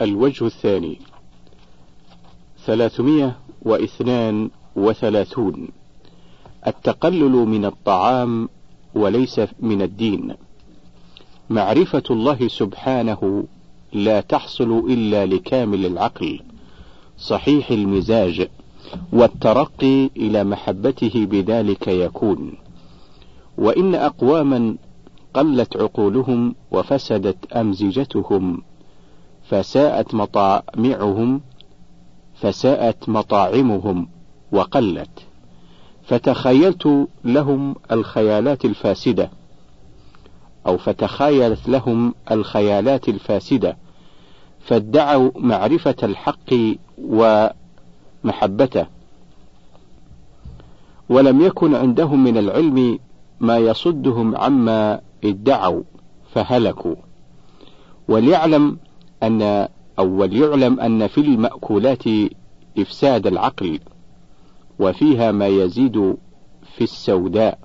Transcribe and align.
الوجه 0.00 0.46
الثاني. 0.46 0.98
ثلاثمائة 2.64 3.36
واثنان 3.62 4.50
وثلاثون. 4.76 5.68
التقلل 6.66 7.32
من 7.32 7.64
الطعام 7.64 8.48
وليس 8.94 9.40
من 9.60 9.82
الدين. 9.82 10.34
معرفة 11.50 12.02
الله 12.10 12.48
سبحانه 12.48 13.44
لا 13.92 14.20
تحصل 14.20 14.78
إلا 14.88 15.26
لكامل 15.26 15.86
العقل. 15.86 16.40
صحيح 17.18 17.70
المزاج 17.70 18.48
والترقي 19.12 20.10
إلى 20.16 20.44
محبته 20.44 21.26
بذلك 21.26 21.88
يكون. 21.88 22.52
وإن 23.58 23.94
أقواما 23.94 24.76
قلت 25.34 25.76
عقولهم 25.76 26.54
وفسدت 26.70 27.52
أمزجتهم 27.52 28.62
فساءت 29.50 30.14
مطامعهم 30.14 31.40
فساءت 32.34 33.08
مطاعمهم 33.08 34.08
وقلت. 34.52 35.10
فتخيلت 36.04 37.08
لهم 37.24 37.76
الخيالات 37.92 38.64
الفاسدة 38.64 39.30
أو 40.66 40.78
فتخيلت 40.78 41.68
لهم 41.68 42.14
الخيالات 42.30 43.08
الفاسدة 43.08 43.76
فادعوا 44.60 45.30
معرفة 45.36 45.96
الحق 46.02 46.54
ومحبته. 48.24 48.86
ولم 51.08 51.40
يكن 51.40 51.74
عندهم 51.74 52.24
من 52.24 52.38
العلم 52.38 52.98
ما 53.40 53.58
يصدهم 53.58 54.36
عما 54.36 55.00
ادعوا 55.24 55.82
فهلكوا. 56.34 56.94
وليعلم 58.08 58.78
أن 59.22 59.68
أو 59.98 60.20
وليعلم 60.20 60.80
أن 60.80 61.06
في 61.06 61.20
المأكولات 61.20 62.04
إفساد 62.78 63.26
العقل 63.26 63.80
وفيها 64.78 65.32
ما 65.32 65.46
يزيد 65.46 66.16
في 66.76 66.84
السوداء 66.84 67.58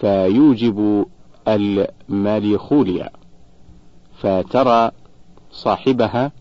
فيوجب 0.00 1.06
الماليخوليا 1.48 3.10
فترى 4.18 4.90
صاحبها 5.50 6.32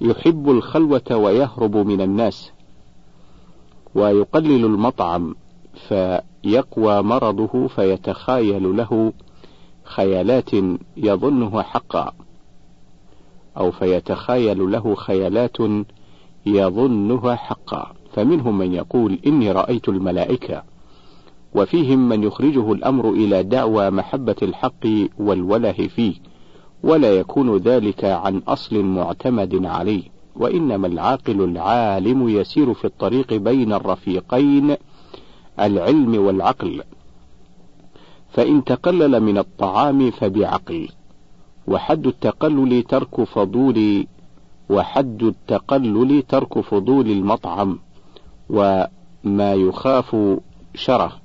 يحب 0.00 0.50
الخلوة 0.50 1.16
ويهرب 1.16 1.76
من 1.76 2.00
الناس 2.00 2.52
ويقلل 3.94 4.64
المطعم 4.64 5.34
فيقوى 5.88 7.02
مرضه 7.02 7.66
فيتخايل 7.66 8.76
له 8.76 9.12
خيالات 9.84 10.50
يظنها 10.96 11.62
حقا. 11.62 12.12
أو 13.56 13.70
فيتخايل 13.70 14.72
له 14.72 14.94
خيالات 14.94 15.56
يظنها 16.46 17.34
حقا. 17.34 17.92
فمنهم 18.12 18.58
من 18.58 18.74
يقول 18.74 19.18
إني 19.26 19.52
رأيت 19.52 19.88
الملائكة 19.88 20.62
وفيهم 21.54 22.08
من 22.08 22.22
يخرجه 22.22 22.72
الأمر 22.72 23.10
إلى 23.10 23.42
دعوى 23.42 23.90
محبة 23.90 24.36
الحق 24.42 24.86
والوله 25.18 25.72
فيه 25.72 26.14
ولا 26.82 27.18
يكون 27.18 27.56
ذلك 27.56 28.04
عن 28.04 28.38
أصل 28.38 28.82
معتمد 28.82 29.64
عليه. 29.64 30.02
وإنما 30.36 30.86
العاقل 30.86 31.44
العالم 31.44 32.28
يسير 32.28 32.74
في 32.74 32.84
الطريق 32.84 33.34
بين 33.34 33.72
الرفيقين 33.72 34.76
العلم 35.60 36.26
والعقل. 36.26 36.82
فإن 38.30 38.64
تقلل 38.64 39.20
من 39.20 39.38
الطعام 39.38 40.10
فبعقل 40.10 40.88
وحد 41.68 42.06
التقلل 42.06 42.82
ترك 42.82 43.22
فضول 43.22 44.06
وحد 44.70 45.22
التقلل 45.22 46.22
ترك 46.22 46.60
فضول 46.60 47.10
المطعم 47.10 47.78
وما 48.50 49.54
يخاف 49.54 50.16
شره. 50.74 51.20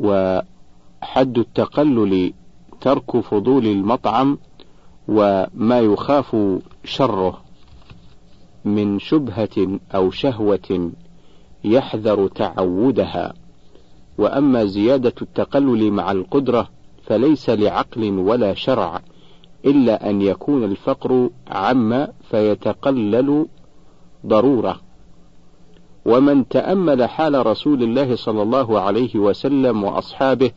وحد 0.00 1.38
التقلل 1.38 2.32
ترك 2.80 3.20
فضول 3.20 3.66
المطعم 3.66 4.38
وما 5.08 5.80
يخاف 5.80 6.36
شره. 6.84 7.40
من 8.64 8.98
شبهة 8.98 9.78
أو 9.94 10.10
شهوة 10.10 10.92
يحذر 11.64 12.28
تعودها. 12.28 13.34
وأما 14.18 14.64
زيادة 14.64 15.14
التقلل 15.22 15.90
مع 15.90 16.12
القدرة 16.12 16.68
فليس 17.06 17.50
لعقل 17.50 18.18
ولا 18.18 18.54
شرع 18.54 19.00
إلا 19.66 20.10
أن 20.10 20.22
يكون 20.22 20.64
الفقر 20.64 21.30
عم 21.48 22.06
فيتقلل 22.30 23.46
ضرورة. 24.26 24.80
ومن 26.06 26.48
تأمل 26.48 27.04
حال 27.04 27.46
رسول 27.46 27.82
الله 27.82 28.16
صلى 28.16 28.42
الله 28.42 28.80
عليه 28.80 29.16
وسلم 29.16 29.84
وأصحابه 29.84 30.50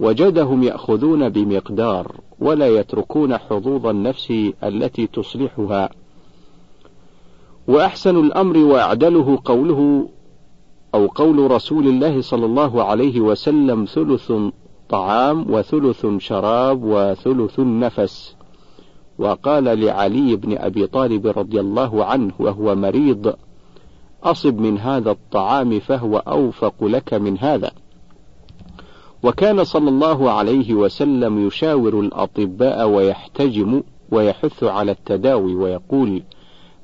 وجدهم 0.00 0.62
يأخذون 0.62 1.28
بمقدار 1.28 2.20
ولا 2.40 2.68
يتركون 2.68 3.38
حظوظ 3.38 3.86
النفس 3.86 4.32
التي 4.64 5.06
تصلحها. 5.06 5.90
وأحسن 7.68 8.16
الأمر 8.16 8.58
وأعدله 8.58 9.38
قوله 9.44 10.08
أو 10.94 11.06
قول 11.06 11.50
رسول 11.50 11.86
الله 11.86 12.20
صلى 12.20 12.46
الله 12.46 12.84
عليه 12.84 13.20
وسلم 13.20 13.84
ثلث 13.84 14.32
طعام 14.90 15.50
وثلث 15.50 16.06
شراب 16.18 16.84
وثلث 16.84 17.60
نفس. 17.60 18.36
وقال 19.18 19.64
لعلي 19.64 20.36
بن 20.36 20.58
أبي 20.58 20.86
طالب 20.86 21.26
رضي 21.26 21.60
الله 21.60 22.04
عنه 22.04 22.32
وهو 22.38 22.74
مريض 22.74 23.34
أصب 24.22 24.58
من 24.58 24.78
هذا 24.78 25.10
الطعام 25.10 25.80
فهو 25.80 26.16
أوفق 26.18 26.84
لك 26.84 27.14
من 27.14 27.38
هذا. 27.38 27.70
وكان 29.22 29.64
صلى 29.64 29.88
الله 29.88 30.30
عليه 30.30 30.74
وسلم 30.74 31.46
يشاور 31.46 32.00
الأطباء 32.00 32.88
ويحتجم 32.88 33.82
ويحث 34.12 34.64
على 34.64 34.92
التداوي 34.92 35.54
ويقول 35.54 36.22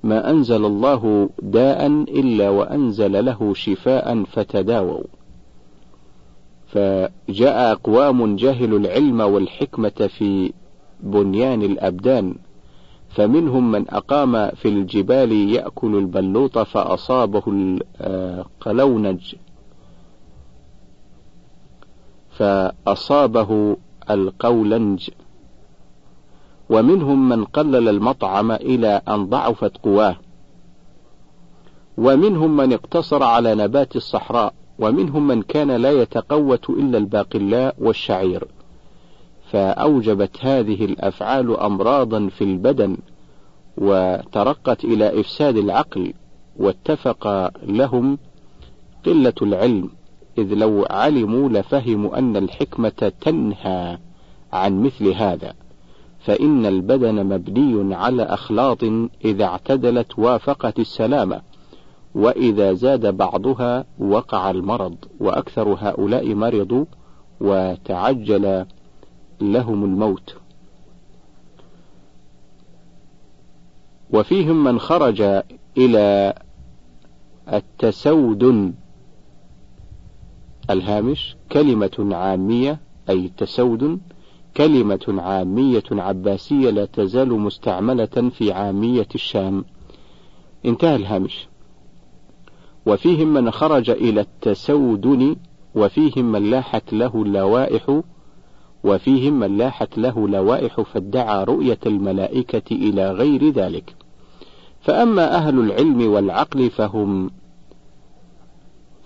ما 0.03 0.31
أنزل 0.31 0.65
الله 0.65 1.31
داء 1.43 1.87
إلا 1.87 2.51
وأنزل 2.51 3.25
له 3.25 3.55
شفاء 3.55 4.25
فتداووا. 4.25 5.05
فجاء 6.77 7.73
أقوام 7.73 8.37
جهلوا 8.37 8.79
العلم 8.79 9.21
والحكمة 9.21 10.11
في 10.19 10.53
بنيان 11.01 11.63
الأبدان 11.63 12.35
فمنهم 13.09 13.73
من 13.73 13.91
أقام 13.91 14.51
في 14.51 14.69
الجبال 14.69 15.33
يأكل 15.33 15.95
البلوط 15.97 16.59
فأصابه 16.59 17.43
القلونج. 18.01 19.35
فأصابه 22.31 23.77
القولنج. 24.11 25.11
ومنهم 26.71 27.29
من 27.29 27.45
قلل 27.45 27.89
المطعم 27.89 28.53
إلى 28.53 29.03
أن 29.09 29.27
ضعفت 29.27 29.77
قواه. 29.77 30.17
ومنهم 31.99 32.57
من 32.57 32.73
اقتصر 32.73 33.23
على 33.23 33.55
نبات 33.55 33.97
الصحراء. 33.97 34.55
ومنهم 34.79 35.27
من 35.27 35.43
كان 35.43 35.71
لا 35.71 35.91
يتقوت 35.91 36.71
إلا 36.71 36.99
الباقلاء 36.99 37.75
والشعير. 37.79 38.45
فأوجبت 39.51 40.37
هذه 40.41 40.85
الأفعال 40.85 41.57
أمراضا 41.57 42.29
في 42.29 42.45
البدن 42.45 42.97
وترقت 43.79 44.85
إلى 44.85 45.21
إفساد 45.21 45.57
العقل 45.57 46.13
واتفق 46.57 47.53
لهم 47.63 48.19
قلة 49.07 49.35
العلم 49.43 49.91
إذ 50.39 50.55
لو 50.55 50.87
علموا 50.91 51.49
لفهموا 51.49 52.19
أن 52.19 52.37
الحكمة 52.37 53.13
تنهى 53.21 53.99
عن 54.53 54.83
مثل 54.83 55.09
هذا. 55.09 55.55
فإن 56.21 56.67
البدن 56.67 57.27
مبني 57.27 57.95
على 57.95 58.23
أخلاط 58.23 58.85
إذا 59.25 59.45
اعتدلت 59.45 60.19
وافقت 60.19 60.79
السلامة. 60.79 61.41
وإذا 62.17 62.73
زاد 62.73 63.17
بعضها 63.17 63.85
وقع 63.99 64.51
المرض 64.51 64.97
وأكثر 65.21 65.77
هؤلاء 65.81 66.35
مرضوا 66.35 66.85
وتعجل 67.41 68.67
لهم 69.41 69.85
الموت. 69.85 70.37
وفيهم 74.13 74.65
من 74.65 74.79
خرج 74.79 75.21
إلى 75.79 76.35
التسودن. 77.53 78.75
الهامش 80.71 81.37
كلمة 81.53 82.09
عامية 82.17 82.81
أي 83.11 83.31
تسود 83.37 84.01
كلمة 84.57 85.15
عامية 85.23 85.85
عباسية 85.91 86.71
لا 86.71 86.85
تزال 86.85 87.29
مستعملة 87.29 88.31
في 88.31 88.53
عامية 88.53 89.09
الشام. 89.15 89.65
انتهى 90.65 90.97
الهامش. 90.97 91.49
وفيهم 92.87 93.35
من 93.35 93.51
خرج 93.51 93.91
إلى 93.91 94.21
التسودن 94.21 95.37
وفيهم 95.75 96.33
من 96.33 96.51
لاحت 96.51 96.93
له 96.93 97.23
اللوائح 97.23 98.01
وفيهم 98.85 99.39
من 99.39 99.57
لاحت 99.57 99.99
له 99.99 100.29
لوائح 100.29 100.81
فادعى 100.81 101.45
رؤية 101.45 101.79
الملائكة 101.87 102.77
إلى 102.77 103.11
غير 103.13 103.51
ذلك. 103.51 103.95
فأما 104.81 105.37
أهل 105.37 105.59
العلم 105.59 106.11
والعقل 106.11 106.71
فهم 106.71 107.31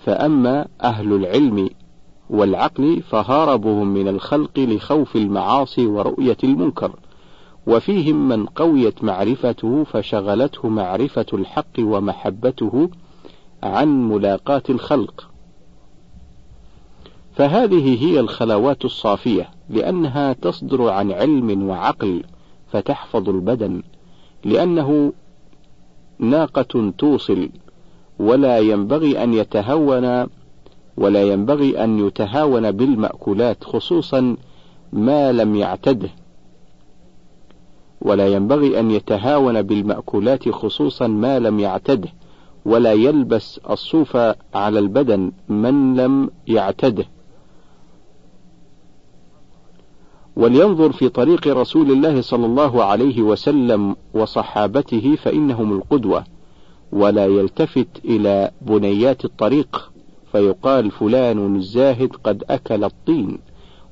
فأما 0.04 0.68
أهل 0.82 1.12
العلم 1.12 1.70
والعقل 2.30 3.02
فهاربهم 3.02 3.94
من 3.94 4.08
الخلق 4.08 4.58
لخوف 4.58 5.16
المعاصي 5.16 5.86
ورؤية 5.86 6.38
المنكر. 6.44 6.96
وفيهم 7.66 8.28
من 8.28 8.46
قويت 8.46 9.04
معرفته 9.04 9.84
فشغلته 9.84 10.68
معرفة 10.68 11.26
الحق 11.32 11.78
ومحبته 11.78 12.90
عن 13.62 14.08
ملاقاة 14.08 14.62
الخلق. 14.70 15.30
فهذه 17.32 18.04
هي 18.06 18.20
الخلوات 18.20 18.84
الصافية 18.84 19.50
لأنها 19.68 20.32
تصدر 20.32 20.88
عن 20.88 21.12
علم 21.12 21.68
وعقل 21.68 22.22
فتحفظ 22.72 23.28
البدن 23.28 23.82
لأنه 24.44 25.12
ناقة 26.18 26.92
توصل 26.98 27.48
ولا 28.18 28.58
ينبغي 28.58 29.24
أن 29.24 29.34
يتهون 29.34 30.26
ولا 30.96 31.22
ينبغي 31.22 31.84
أن 31.84 32.06
يتهاون 32.06 32.70
بالمأكولات 32.70 33.64
خصوصا 33.64 34.36
ما 34.92 35.32
لم 35.32 35.56
يعتده. 35.56 36.10
ولا 38.00 38.28
ينبغي 38.28 38.80
أن 38.80 38.90
يتهاون 38.90 39.62
بالمأكولات 39.62 40.48
خصوصا 40.48 41.06
ما 41.06 41.38
لم 41.38 41.60
يعتده. 41.60 42.08
ولا 42.64 42.92
يلبس 42.92 43.60
الصوف 43.70 44.16
على 44.54 44.78
البدن 44.78 45.32
من 45.48 45.96
لم 45.96 46.30
يعتده. 46.46 47.04
ولينظر 50.36 50.92
في 50.92 51.08
طريق 51.08 51.48
رسول 51.48 51.90
الله 51.90 52.20
صلى 52.20 52.46
الله 52.46 52.84
عليه 52.84 53.22
وسلم 53.22 53.96
وصحابته 54.14 55.16
فإنهم 55.16 55.72
القدوة 55.72 56.24
ولا 56.92 57.26
يلتفت 57.26 57.88
إلى 58.04 58.50
بنيات 58.60 59.24
الطريق 59.24 59.92
فيقال 60.32 60.90
فلان 60.90 61.56
الزاهد 61.56 62.12
قد 62.24 62.44
أكل 62.50 62.84
الطين 62.84 63.38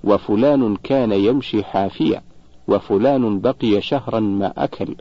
وفلان 0.04 0.76
كان 0.76 1.12
يمشي 1.12 1.64
حافيا 1.64 2.22
وفلان 2.68 3.40
بقي 3.40 3.80
شهرا 3.80 4.20
ما 4.20 4.52
أكل. 4.56 4.94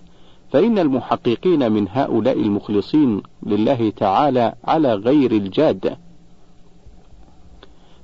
فإن 0.51 0.79
المحققين 0.79 1.71
من 1.71 1.87
هؤلاء 1.89 2.39
المخلصين 2.39 3.21
لله 3.43 3.89
تعالى 3.89 4.53
على 4.63 4.93
غير 4.93 5.31
الجادة 5.31 5.97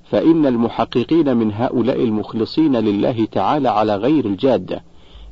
فإن 0.03 0.45
المحققين 0.45 1.37
من 1.37 1.51
هؤلاء 1.53 2.03
المخلصين 2.03 2.75
لله 2.75 3.25
تعالى 3.25 3.69
على 3.69 3.95
غير 3.95 4.25
الجادة 4.25 4.83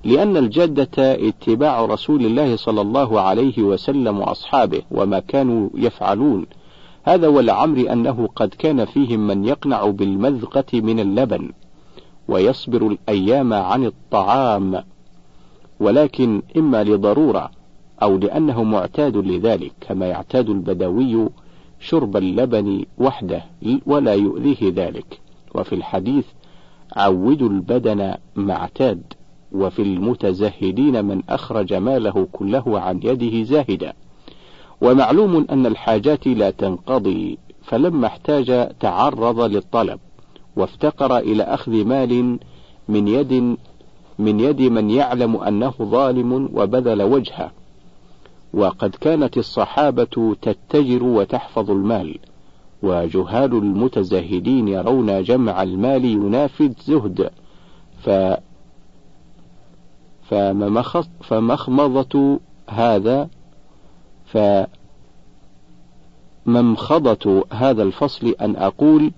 لأن 0.03 0.37
الجادة 0.37 1.27
اتباع 1.27 1.85
رسول 1.85 2.25
الله 2.25 2.55
صلى 2.55 2.81
الله 2.81 3.21
عليه 3.21 3.63
وسلم 3.63 4.19
وأصحابه 4.19 4.81
وما 4.91 5.19
كانوا 5.19 5.69
يفعلون. 5.75 6.45
هذا 7.03 7.27
ولعمر 7.27 7.91
أنه 7.91 8.29
قد 8.35 8.49
كان 8.49 8.85
فيهم 8.85 9.27
من 9.27 9.45
يقنع 9.45 9.85
بالمذقة 9.85 10.81
من 10.81 10.99
اللبن 10.99 11.51
ويصبر 12.27 12.87
الأيام 12.87 13.53
عن 13.53 13.85
الطعام. 13.85 14.83
ولكن 15.81 16.41
إما 16.57 16.83
لضرورة 16.83 17.51
أو 18.03 18.17
لأنه 18.17 18.63
معتاد 18.63 19.17
لذلك 19.17 19.71
كما 19.81 20.05
يعتاد 20.05 20.49
البدوي 20.49 21.29
شرب 21.79 22.17
اللبن 22.17 22.85
وحده 22.97 23.43
ولا 23.85 24.13
يؤذيه 24.13 24.73
ذلك. 24.75 25.19
وفي 25.55 25.75
الحديث 25.75 26.25
عودوا 26.95 27.49
البدن 27.49 28.13
مع 28.35 28.55
اعتاد 28.55 29.13
وفي 29.51 29.81
المتزهدين 29.81 31.05
من 31.05 31.21
أخرج 31.29 31.73
ماله 31.73 32.27
كله 32.31 32.79
عن 32.79 32.99
يده 33.03 33.43
زاهدا 33.43 33.93
ومعلوم 34.81 35.45
أن 35.49 35.65
الحاجات 35.65 36.27
لا 36.27 36.49
تنقضي 36.49 37.37
فلما 37.63 38.07
احتاج 38.07 38.69
تعرض 38.79 39.39
للطلب 39.39 39.99
وافتقر 40.55 41.17
إلى 41.17 41.43
أخذ 41.43 41.85
مال 41.85 42.39
من 42.89 43.07
يد 43.07 43.57
من 44.21 44.39
يد 44.39 44.61
من 44.61 44.89
يعلم 44.89 45.35
أنه 45.35 45.73
ظالم 45.81 46.49
وبذل 46.53 47.01
وجهه. 47.01 47.51
وقد 48.53 48.95
كانت 48.95 49.37
الصحابة 49.37 50.35
تتجر 50.41 51.03
وتحفظ 51.03 51.71
المال 51.71 52.17
وجهال 52.83 53.53
المتزهدين 53.53 54.67
يرون 54.67 55.23
جمع 55.23 55.63
المال 55.63 56.05
ينافي 56.05 56.63
الزهد. 56.63 57.29
ف 58.03 58.09
فمخمضة 61.21 62.39
هذا 62.69 63.29
فممخضة 66.45 67.45
هذا 67.51 67.83
الفصل 67.83 68.35
أن 68.41 68.55
أقول 68.55 69.11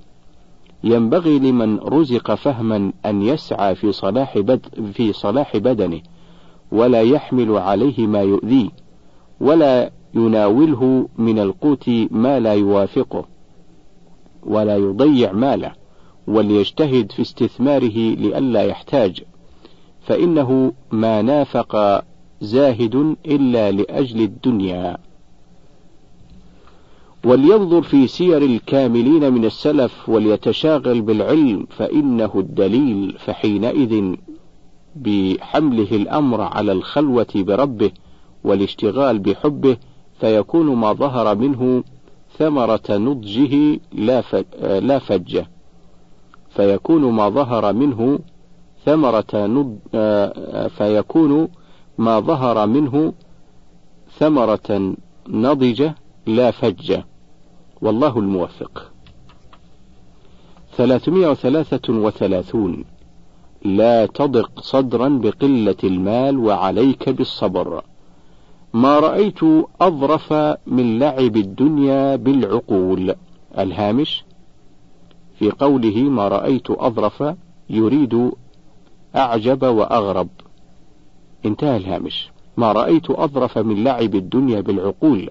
ينبغي 0.83 1.39
لمن 1.39 1.80
رزق 1.80 2.35
فهما 2.35 2.91
أن 3.06 3.21
يسعى 3.21 3.75
في 3.75 3.91
صلاح 3.91 4.38
بد 4.38 4.91
في 4.94 5.13
صلاح 5.13 5.57
بدنه 5.57 6.01
ولا 6.71 7.01
يحمل 7.01 7.57
عليه 7.57 8.07
ما 8.07 8.21
يؤذيه 8.21 8.69
ولا 9.41 9.91
يناوله 10.13 11.07
من 11.18 11.39
القوت 11.39 11.89
ما 12.12 12.39
لا 12.39 12.53
يوافقه 12.53 13.25
ولا 14.44 14.77
يضيع 14.77 15.31
ماله 15.31 15.71
وليجتهد 16.27 17.12
في 17.12 17.21
استثماره 17.21 18.15
لئلا 18.15 18.63
يحتاج. 18.63 19.24
فإنه 20.01 20.74
ما 20.91 21.21
نافق 21.21 22.03
زاهد 22.41 23.15
إلا 23.25 23.71
لأجل 23.71 24.21
الدنيا. 24.21 24.97
ولينظر 27.25 27.81
في 27.81 28.07
سير 28.07 28.37
الكاملين 28.37 29.33
من 29.33 29.45
السلف 29.45 30.09
وليتشاغل 30.09 31.01
بالعلم 31.01 31.67
فإنه 31.69 32.31
الدليل 32.35 33.15
فحينئذ 33.19 34.15
بحمله 34.95 35.87
الأمر 35.91 36.41
على 36.41 36.71
الخلوة 36.71 37.27
بربه 37.35 37.91
والاشتغال 38.43 39.19
بحبه 39.19 39.77
فيكون 40.19 40.75
ما 40.75 40.93
ظهر 40.93 41.35
منه 41.35 41.83
ثمرة 42.37 42.89
نضجه 42.89 43.79
لا 44.79 44.99
فجة. 44.99 45.47
فيكون 46.49 47.11
ما 47.11 47.29
ظهر 47.29 47.73
منه 47.73 48.19
ثمرة 48.85 49.25
نض 49.33 49.77
فيكون 50.77 51.47
ما 51.98 52.19
ظهر 52.19 52.67
منه 52.67 53.13
ثمرة 54.17 54.95
نضجة 55.29 55.95
لا 56.27 56.51
فجة. 56.51 57.05
والله 57.83 58.19
الموفق. 58.19 58.91
ثلاثمائة 60.77 61.27
وثلاثة 61.27 61.93
وثلاثون. 61.93 62.85
لا 63.65 64.05
تضق 64.05 64.59
صدرا 64.59 65.09
بقلة 65.09 65.75
المال 65.83 66.37
وعليك 66.37 67.09
بالصبر. 67.09 67.83
ما 68.73 68.99
رأيت 68.99 69.39
أظرف 69.81 70.33
من 70.67 70.99
لعب 70.99 71.37
الدنيا 71.37 72.15
بالعقول. 72.15 73.15
الهامش 73.57 74.23
في 75.39 75.51
قوله 75.51 75.97
ما 75.97 76.27
رأيت 76.27 76.71
أظرف 76.71 77.23
يريد 77.69 78.31
أعجب 79.15 79.63
وأغرب. 79.63 80.29
انتهى 81.45 81.77
الهامش. 81.77 82.29
ما 82.57 82.71
رأيت 82.71 83.09
أظرف 83.09 83.57
من 83.57 83.83
لعب 83.83 84.15
الدنيا 84.15 84.61
بالعقول. 84.61 85.29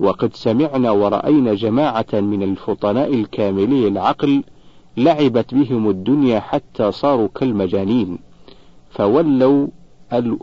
وقد 0.00 0.36
سمعنا 0.36 0.90
ورأينا 0.90 1.54
جماعة 1.54 2.06
من 2.12 2.42
الفطناء 2.42 3.14
الكاملي 3.14 3.88
العقل 3.88 4.44
لعبت 4.96 5.54
بهم 5.54 5.90
الدنيا 5.90 6.40
حتى 6.40 6.92
صاروا 6.92 7.28
كالمجانين 7.34 8.18
فولوا 8.90 9.68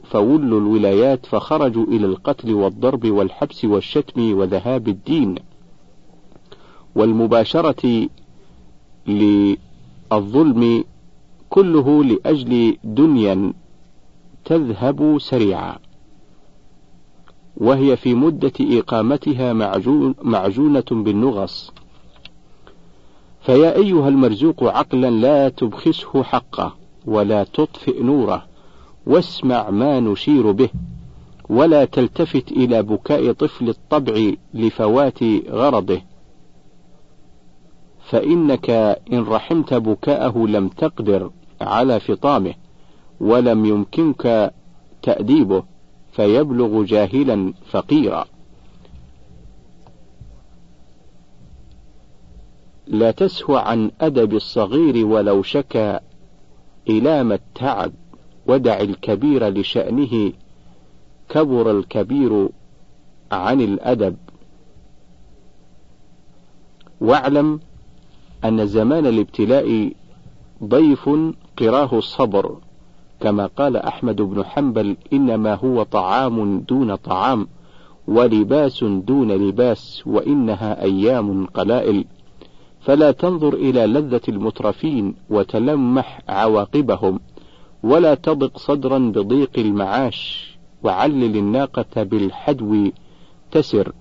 فولوا 0.03 0.59
الولايات 0.59 1.25
فخرجوا 1.25 1.85
إلى 1.85 2.05
القتل 2.05 2.53
والضرب 2.53 3.05
والحبس 3.05 3.65
والشتم 3.65 4.37
وذهاب 4.37 4.87
الدين. 4.87 5.35
والمباشرة 6.95 8.09
للظلم 9.07 10.83
كله 11.49 12.03
لأجل 12.03 12.77
دنيا 12.83 13.53
تذهب 14.45 15.17
سريعا. 15.19 15.79
وهي 17.61 17.95
في 17.97 18.13
مدة 18.13 18.51
إقامتها 18.61 19.53
معجون 19.53 20.15
معجونة 20.21 20.83
بالنغص. 20.91 21.71
فيا 23.41 23.75
أيها 23.75 24.07
المرزوق 24.07 24.63
عقلا 24.63 25.09
لا 25.09 25.49
تبخسه 25.49 26.23
حقه 26.23 26.75
ولا 27.05 27.43
تطفئ 27.43 28.03
نوره 28.03 28.45
واسمع 29.07 29.69
ما 29.69 29.99
نشير 29.99 30.51
به 30.51 30.69
ولا 31.49 31.85
تلتفت 31.85 32.51
إلى 32.51 32.83
بكاء 32.83 33.31
طفل 33.31 33.69
الطبع 33.69 34.31
لفوات 34.53 35.23
غرضه. 35.49 36.01
فإنك 38.09 38.69
إن 39.13 39.23
رحمت 39.23 39.73
بكاءه 39.73 40.47
لم 40.47 40.67
تقدر 40.67 41.31
على 41.61 41.99
فطامه 41.99 42.53
ولم 43.19 43.65
يمكنك 43.65 44.53
تأديبه. 45.01 45.63
فيبلغ 46.11 46.83
جاهلا 46.83 47.53
فقيرا. 47.71 48.25
لا 52.87 53.11
تسهو 53.11 53.55
عن 53.55 53.91
أدب 54.01 54.33
الصغير 54.33 55.05
ولو 55.05 55.43
شكا 55.43 55.99
إلام 56.89 57.31
التعب 57.31 57.91
ودع 58.47 58.81
الكبير 58.81 59.47
لشأنه 59.47 60.33
كبر 61.29 61.71
الكبير 61.71 62.49
عن 63.31 63.61
الأدب. 63.61 64.17
واعلم 67.01 67.59
أن 68.45 68.67
زمان 68.67 69.05
الابتلاء 69.05 69.91
ضيف 70.63 71.09
قراه 71.57 71.97
الصبر. 71.97 72.57
كما 73.21 73.45
قال 73.45 73.77
أحمد 73.77 74.21
بن 74.21 74.45
حنبل 74.45 74.97
إنما 75.13 75.55
هو 75.55 75.83
طعام 75.83 76.59
دون 76.59 76.95
طعام 76.95 77.47
ولباس 78.07 78.83
دون 78.83 79.31
لباس 79.31 80.03
وإنها 80.05 80.81
أيام 80.81 81.45
قلائل. 81.45 82.05
فلا 82.81 83.11
تنظر 83.11 83.53
إلى 83.53 83.87
لذة 83.87 84.21
المترفين 84.29 85.15
وتلمح 85.29 86.21
عواقبهم 86.29 87.19
ولا 87.83 88.15
تضق 88.15 88.57
صدرا 88.57 88.97
بضيق 88.97 89.51
المعاش 89.57 90.51
وعلل 90.83 91.37
الناقة 91.37 92.03
بالحدو 92.03 92.91
تسر. 93.51 93.91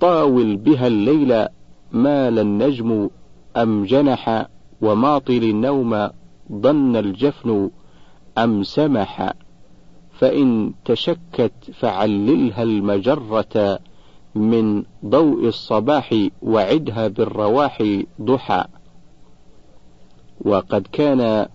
طاول 0.00 0.56
بها 0.56 0.86
الليل 0.86 1.46
مال 1.92 2.38
النجم 2.38 3.10
أم 3.56 3.84
جنح 3.84 4.46
وماطل 4.80 5.42
النوم 5.42 6.10
ضن 6.52 6.96
الجفن 6.96 7.70
أم 8.38 8.62
سمح 8.62 9.32
فإن 10.18 10.72
تشكت 10.84 11.52
فعللها 11.72 12.62
المجرة 12.62 13.78
من 14.34 14.84
ضوء 15.06 15.48
الصباح 15.48 16.14
وعدها 16.42 17.08
بالرواح 17.08 17.82
ضحى. 18.20 18.64
وقد 20.40 20.86
كان 20.92 21.46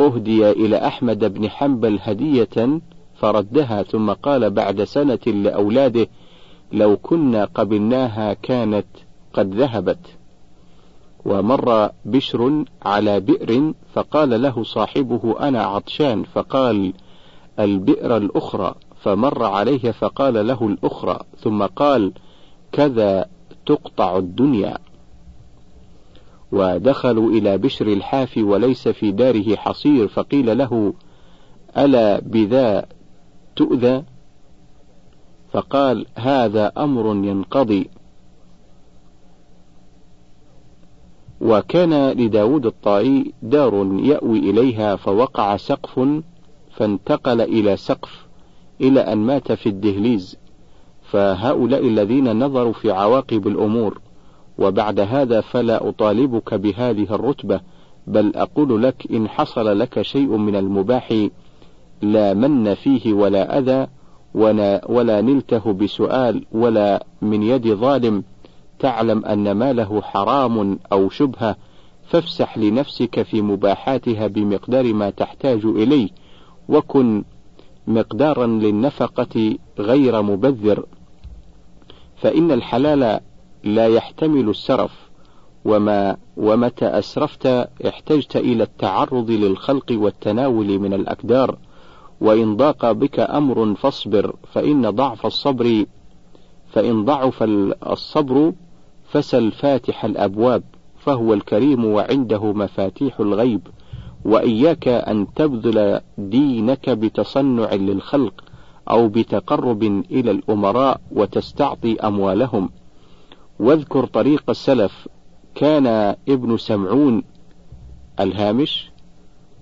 أهدي 0.00 0.50
إلى 0.50 0.86
أحمد 0.86 1.34
بن 1.34 1.50
حنبل 1.50 1.98
هدية 2.02 2.80
فردها 3.14 3.82
ثم 3.82 4.10
قال 4.12 4.50
بعد 4.50 4.84
سنة 4.84 5.18
لأولاده 5.26 6.06
لو 6.72 6.96
كنا 6.96 7.44
قبلناها 7.44 8.32
كانت 8.32 8.86
قد 9.32 9.54
ذهبت. 9.54 10.19
ومر 11.24 11.90
بشر 12.04 12.64
على 12.82 13.20
بئر 13.20 13.72
فقال 13.92 14.42
له 14.42 14.62
صاحبه 14.62 15.36
أنا 15.40 15.62
عطشان 15.62 16.24
فقال 16.24 16.92
البئر 17.58 18.16
الأخرى 18.16 18.74
فمر 19.00 19.44
عليه 19.44 19.90
فقال 19.90 20.46
له 20.46 20.66
الأخرى 20.66 21.20
ثم 21.38 21.62
قال 21.66 22.12
كذا 22.72 23.26
تقطع 23.66 24.16
الدنيا. 24.16 24.78
ودخلوا 26.52 27.30
إلى 27.30 27.58
بشر 27.58 27.86
الحافي 27.86 28.42
وليس 28.42 28.88
في 28.88 29.12
داره 29.12 29.56
حصير 29.56 30.08
فقيل 30.08 30.58
له 30.58 30.94
ألا 31.78 32.20
بذا 32.20 32.86
تؤذى؟ 33.56 34.04
فقال 35.52 36.06
هذا 36.14 36.72
أمر 36.78 37.06
ينقضي. 37.06 37.90
وكان 41.40 42.10
لداود 42.10 42.66
الطائي 42.66 43.32
دار 43.42 43.98
يأوي 44.02 44.38
إليها 44.38 44.96
فوقع 44.96 45.56
سقف 45.56 46.00
فانتقل 46.70 47.40
إلى 47.40 47.76
سقف 47.76 48.26
إلى 48.80 49.00
أن 49.00 49.18
مات 49.18 49.52
في 49.52 49.68
الدهليز. 49.68 50.36
فهؤلاء 51.02 51.86
الذين 51.86 52.44
نظروا 52.44 52.72
في 52.72 52.90
عواقب 52.90 53.46
الأمور 53.46 54.00
وبعد 54.58 55.00
هذا 55.00 55.40
فلا 55.40 55.88
أطالبك 55.88 56.54
بهذه 56.54 57.14
الرتبة 57.14 57.60
بل 58.06 58.32
أقول 58.36 58.82
لك 58.82 59.06
إن 59.12 59.28
حصل 59.28 59.78
لك 59.78 60.02
شيء 60.02 60.36
من 60.36 60.56
المباح 60.56 61.28
لا 62.02 62.34
من 62.34 62.74
فيه 62.74 63.12
ولا 63.12 63.58
أذى 63.58 63.86
ولا, 64.34 64.80
ولا 64.88 65.20
نلته 65.20 65.72
بسؤال 65.72 66.44
ولا 66.52 67.06
من 67.22 67.42
يد 67.42 67.68
ظالم. 67.68 68.24
تعلم 68.80 69.24
أن 69.24 69.52
ماله 69.52 70.02
حرام 70.02 70.78
أو 70.92 71.08
شبهة 71.08 71.56
فافسح 72.08 72.58
لنفسك 72.58 73.22
في 73.22 73.42
مباحاتها 73.42 74.26
بمقدار 74.26 74.92
ما 74.94 75.10
تحتاج 75.10 75.64
إليه 75.64 76.08
وكن 76.68 77.24
مقدارا 77.86 78.46
للنفقة 78.46 79.56
غير 79.78 80.22
مبذر. 80.22 80.86
فإن 82.16 82.52
الحلال 82.52 83.20
لا 83.64 83.86
يحتمل 83.86 84.48
السرف 84.48 85.10
وما 85.64 86.16
ومتى 86.36 86.86
أسرفت 86.86 87.46
احتجت 87.86 88.36
إلى 88.36 88.62
التعرض 88.62 89.30
للخلق 89.30 89.86
والتناول 89.92 90.78
من 90.78 90.94
الأكدار 90.94 91.58
وإن 92.20 92.56
ضاق 92.56 92.92
بك 92.92 93.20
أمر 93.20 93.74
فاصبر 93.74 94.36
فإن 94.52 94.90
ضعف 94.90 95.26
الصبر 95.26 95.84
فإن 96.72 97.04
ضعف 97.04 97.42
الصبر 97.86 98.52
فسل 99.10 99.52
فاتح 99.52 100.04
الأبواب 100.04 100.62
فهو 100.98 101.34
الكريم 101.34 101.84
وعنده 101.84 102.52
مفاتيح 102.52 103.20
الغيب 103.20 103.68
وإياك 104.24 104.88
أن 104.88 105.26
تبذل 105.34 106.00
دينك 106.18 106.90
بتصنع 106.90 107.74
للخلق 107.74 108.44
أو 108.90 109.08
بتقرب 109.08 109.82
إلى 109.82 110.30
الأمراء 110.30 111.00
وتستعطي 111.12 111.96
أموالهم. 112.00 112.70
واذكر 113.60 114.06
طريق 114.06 114.42
السلف 114.50 115.08
كان 115.54 115.86
ابن 116.28 116.56
سمعون 116.56 117.22
الهامش 118.20 118.90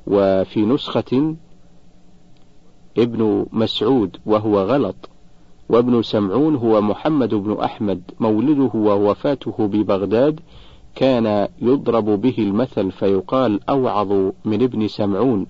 وفي 0.07 0.61
نسخة 0.61 1.37
ابن 2.99 3.47
مسعود 3.53 4.17
وهو 4.27 4.63
غلط. 4.63 5.08
وابن 5.69 6.03
سمعون 6.03 6.55
هو 6.57 6.81
محمد 6.81 7.35
بن 7.35 7.57
أحمد 7.65 8.03
مولده 8.21 8.71
ووفاته 8.75 9.67
ببغداد 9.67 10.41
كان 10.95 11.49
يضرب 11.63 12.05
به 12.05 12.35
المثل 12.39 12.91
فيقال 12.91 13.61
أوعظ 13.69 14.13
من 14.45 14.63
ابن 14.63 14.89
سمعون. 14.89 15.47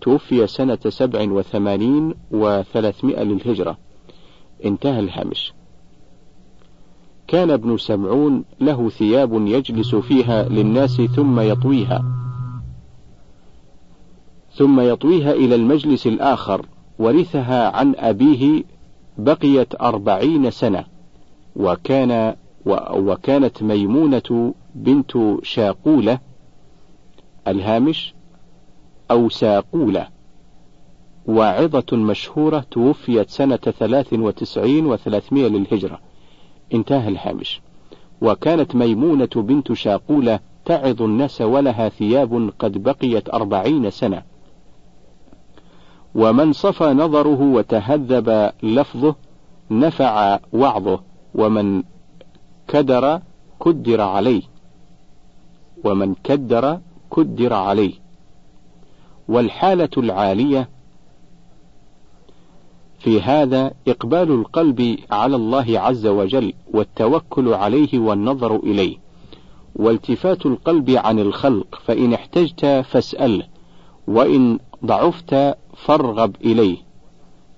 توفي 0.00 0.46
سنة 0.46 0.78
سبع 0.88 1.32
وثمانين 1.32 2.14
وثلاثمائة 2.30 3.22
للهجرة. 3.22 3.76
انتهى 4.64 5.00
الهامش. 5.00 5.52
كان 7.26 7.50
ابن 7.50 7.76
سمعون 7.76 8.44
له 8.60 8.88
ثياب 8.88 9.46
يجلس 9.46 9.94
فيها 9.94 10.48
للناس 10.48 11.00
ثم 11.00 11.40
يطويها. 11.40 12.04
ثم 14.56 14.80
يطويها 14.80 15.32
إلى 15.32 15.54
المجلس 15.54 16.06
الآخر 16.06 16.66
ورثها 16.98 17.76
عن 17.76 17.94
أبيه 17.96 18.64
بقيت 19.18 19.80
أربعين 19.80 20.50
سنة 20.50 20.84
وكان 21.56 22.36
وكانت 22.96 23.62
ميمونة 23.62 24.54
بنت 24.74 25.12
شاقولة 25.42 26.18
الهامش 27.48 28.14
أو 29.10 29.28
ساقولة. 29.28 30.08
واعظة 31.26 31.96
مشهورة 31.96 32.66
توفيت 32.70 33.30
سنة 33.30 33.56
ثلاث 33.56 34.12
وتسعين 34.12 34.86
وثلاثمائة 34.86 35.48
للهجرة. 35.48 35.98
انتهى 36.74 37.08
الهامش. 37.08 37.60
وكانت 38.22 38.74
ميمونة 38.74 39.28
بنت 39.36 39.72
شاقولة 39.72 40.40
تعظ 40.64 41.02
الناس 41.02 41.40
ولها 41.40 41.88
ثياب 41.88 42.52
قد 42.58 42.82
بقيت 42.82 43.28
أربعين 43.28 43.90
سنة. 43.90 44.22
ومن 46.14 46.52
صفى 46.52 46.84
نظره 46.84 47.40
وتهذب 47.40 48.52
لفظه 48.62 49.14
نفع 49.70 50.38
وعظه 50.52 51.00
ومن 51.34 51.82
كدر 52.68 53.20
كدر 53.64 54.00
عليه. 54.00 54.42
ومن 55.84 56.14
كدر 56.24 56.80
كدر 57.16 57.52
عليه. 57.52 57.94
والحالة 59.28 59.88
العالية 59.98 60.68
في 62.98 63.20
هذا 63.20 63.72
إقبال 63.88 64.30
القلب 64.30 64.98
على 65.10 65.36
الله 65.36 65.80
عز 65.80 66.06
وجل 66.06 66.52
والتوكل 66.74 67.54
عليه 67.54 67.98
والنظر 67.98 68.56
إليه. 68.56 68.96
والتفات 69.76 70.46
القلب 70.46 70.90
عن 70.90 71.18
الخلق 71.18 71.80
فإن 71.84 72.12
احتجت 72.12 72.66
فاسأله. 72.66 73.46
وإن 74.08 74.58
ضعفت 74.84 75.56
فارغب 75.76 76.36
إليه 76.44 76.76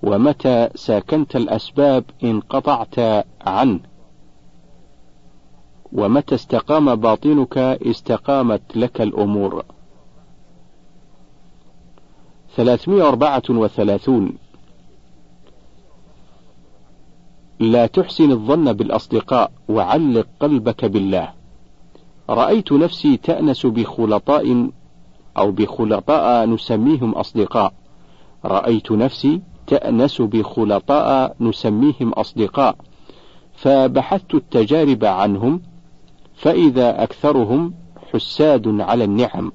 ومتى 0.03 0.69
ساكنت 0.75 1.35
الأسباب 1.35 2.03
انقطعت 2.23 3.25
عنه 3.41 3.79
ومتى 5.93 6.35
استقام 6.35 6.95
باطنك 6.95 7.57
استقامت 7.57 8.61
لك 8.77 9.01
الأمور. 9.01 9.65
334 12.55 14.37
لا 17.59 17.85
تحسن 17.85 18.31
الظن 18.31 18.73
بالأصدقاء 18.73 19.51
وعلق 19.69 20.27
قلبك 20.39 20.85
بالله. 20.85 21.33
رأيت 22.29 22.71
نفسي 22.71 23.17
تأنس 23.17 23.65
بخلطاء 23.65 24.69
أو 25.37 25.51
بخلطاء 25.51 26.45
نسميهم 26.49 27.11
أصدقاء. 27.11 27.73
رأيت 28.45 28.91
نفسي 28.91 29.41
تأنس 29.67 30.21
بخلطاء 30.21 31.35
نسميهم 31.39 32.13
أصدقاء. 32.13 32.75
فبحثت 33.57 34.35
التجارب 34.35 35.05
عنهم 35.05 35.61
فإذا 36.35 37.03
أكثرهم 37.03 37.73
حساد 38.13 38.81
على 38.81 39.03
النعم 39.03 39.51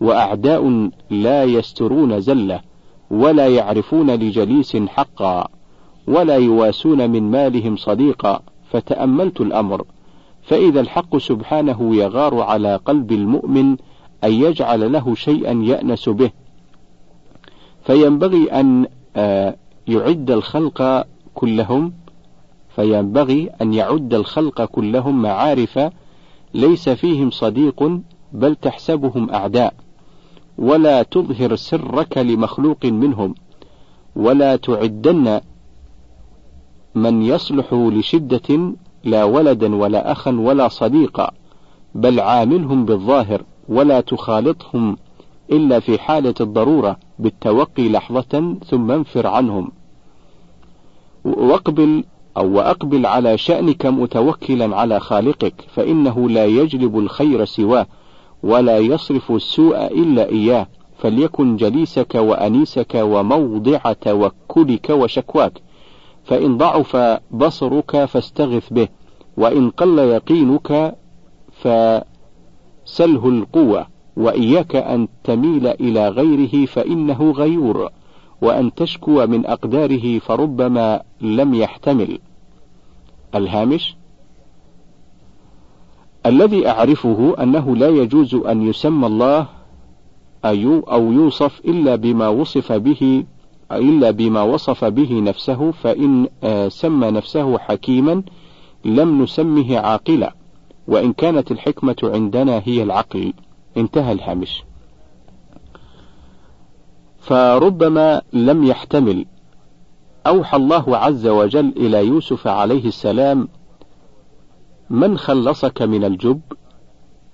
وأعداء 0.00 0.90
لا 1.10 1.44
يسترون 1.44 2.20
زلة 2.20 2.60
ولا 3.10 3.48
يعرفون 3.48 4.10
لجليس 4.10 4.76
حقا 4.76 5.48
ولا 6.08 6.36
يواسون 6.36 7.10
من 7.10 7.30
مالهم 7.30 7.76
صديقا 7.76 8.42
فتأملت 8.70 9.40
الأمر 9.40 9.84
فإذا 10.42 10.80
الحق 10.80 11.16
سبحانه 11.16 11.96
يغار 11.96 12.40
على 12.40 12.76
قلب 12.76 13.12
المؤمن 13.12 13.76
أن 14.24 14.32
يجعل 14.32 14.92
له 14.92 15.14
شيئا 15.14 15.52
يأنس 15.52 16.08
به. 16.08 16.30
فينبغي 17.82 18.52
أن 18.52 18.86
آه، 19.16 19.56
يعد 19.88 20.30
الخلق 20.30 21.06
كلهم 21.34 21.92
فينبغي 22.68 23.50
أن 23.62 23.74
يعد 23.74 24.14
الخلق 24.14 24.64
كلهم 24.64 25.22
معارف 25.22 25.90
ليس 26.54 26.88
فيهم 26.88 27.30
صديق 27.30 28.00
بل 28.32 28.54
تحسبهم 28.54 29.30
أعداء. 29.30 29.74
ولا 30.58 31.02
تظهر 31.02 31.56
سرك 31.56 32.18
لمخلوق 32.18 32.84
منهم 32.86 33.34
ولا 34.16 34.56
تعدن 34.56 35.40
من 36.94 37.22
يصلح 37.22 37.74
لشدة 37.74 38.74
لا 39.04 39.24
ولدا 39.24 39.74
ولا 39.74 40.12
أخا 40.12 40.30
ولا 40.30 40.68
صديقا 40.68 41.30
بل 41.94 42.20
عاملهم 42.20 42.84
بالظاهر. 42.84 43.42
ولا 43.70 44.00
تخالطهم 44.00 44.96
إلا 45.52 45.80
في 45.80 45.98
حالة 45.98 46.34
الضرورة 46.40 46.96
بالتوقي 47.18 47.88
لحظة 47.88 48.56
ثم 48.66 48.90
انفر 48.90 49.26
عنهم. 49.26 49.70
واقبل 51.24 52.04
أو 52.36 52.52
وأقبل 52.52 53.06
على 53.06 53.38
شأنك 53.38 53.86
متوكلا 53.86 54.76
على 54.76 55.00
خالقك 55.00 55.54
فإنه 55.74 56.28
لا 56.28 56.46
يجلب 56.46 56.98
الخير 56.98 57.44
سواه 57.44 57.86
ولا 58.42 58.78
يصرف 58.78 59.32
السوء 59.32 59.86
إلا 59.86 60.28
إياه. 60.28 60.66
فليكن 60.98 61.56
جليسك 61.56 62.14
وأنيسك 62.14 62.94
وموضع 62.94 63.92
توكلك 63.92 64.90
وشكواك 64.90 65.62
فإن 66.24 66.56
ضعف 66.56 66.96
بصرك 67.30 68.04
فاستغث 68.04 68.72
به 68.72 68.88
وإن 69.36 69.70
قل 69.70 69.98
يقينك 69.98 70.94
فسله 72.90 73.28
القوة 73.28 73.86
وإياك 74.16 74.76
أن 74.76 75.08
تميل 75.24 75.66
إلى 75.66 76.08
غيره 76.08 76.66
فإنه 76.66 77.30
غيور 77.30 77.88
وأن 78.42 78.74
تشكو 78.74 79.26
من 79.26 79.46
أقداره 79.46 80.18
فربما 80.18 81.02
لم 81.20 81.54
يحتمل. 81.54 82.18
الهامش 83.34 83.96
الذي 86.26 86.68
أعرفه 86.68 87.34
أنه 87.42 87.76
لا 87.76 87.88
يجوز 87.88 88.34
أن 88.34 88.62
يسمى 88.62 89.06
الله 89.06 89.46
أو 90.44 91.12
يوصف 91.12 91.60
إلا 91.60 91.96
بما 91.96 92.28
وصف 92.28 92.72
به 92.72 93.24
إلا 93.72 94.10
بما 94.10 94.42
وصف 94.42 94.84
به 94.84 95.20
نفسه 95.20 95.70
فإن 95.70 96.28
آه، 96.44 96.68
سمى 96.68 97.10
نفسه 97.10 97.58
حكيما 97.58 98.22
لم 98.84 99.22
نسمه 99.22 99.78
عاقلا. 99.78 100.39
وإن 100.88 101.12
كانت 101.12 101.50
الحكمة 101.50 101.96
عندنا 102.02 102.62
هي 102.64 102.82
العقل 102.82 103.32
انتهى 103.76 104.12
الهامش. 104.12 104.64
فربما 107.18 108.22
لم 108.32 108.64
يحتمل 108.64 109.26
أوحى 110.26 110.56
الله 110.56 110.96
عز 110.96 111.26
وجل 111.26 111.72
إلى 111.76 112.06
يوسف 112.06 112.46
عليه 112.46 112.88
السلام 112.88 113.48
من 114.90 115.18
خلصك 115.18 115.82
من 115.82 116.04
الجب؟ 116.04 116.40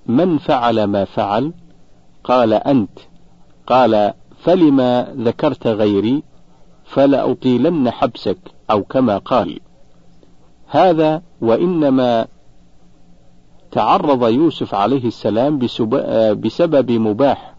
من 0.06 0.38
فعل 0.38 0.84
ما 0.84 1.04
فعل؟ 1.04 1.52
قال 2.24 2.52
أنت. 2.52 2.98
قال 3.66 4.12
فلما 4.38 5.14
ذكرت 5.18 5.66
غيري 5.66 6.22
فلأطيلن 6.84 7.90
حبسك 7.90 8.38
أو 8.70 8.82
كما 8.84 9.18
قال. 9.18 9.60
هذا 10.66 11.22
وإنما 11.40 12.26
تعرض 13.76 14.28
يوسف 14.28 14.74
عليه 14.74 15.04
السلام 15.04 15.58
بسبب 16.34 16.90
مباح. 16.90 17.54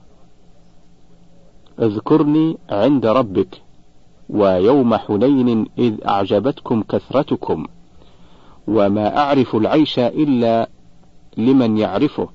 اذكرني 1.79 2.57
عند 2.69 3.05
ربك 3.05 3.61
ويوم 4.29 4.95
حنين 4.95 5.65
إذ 5.77 6.07
أعجبتكم 6.07 6.83
كثرتكم 6.83 7.65
وما 8.67 9.17
أعرف 9.17 9.55
العيش 9.55 9.99
إلا 9.99 10.69
لمن 11.37 11.77
يعرفه. 11.77 12.29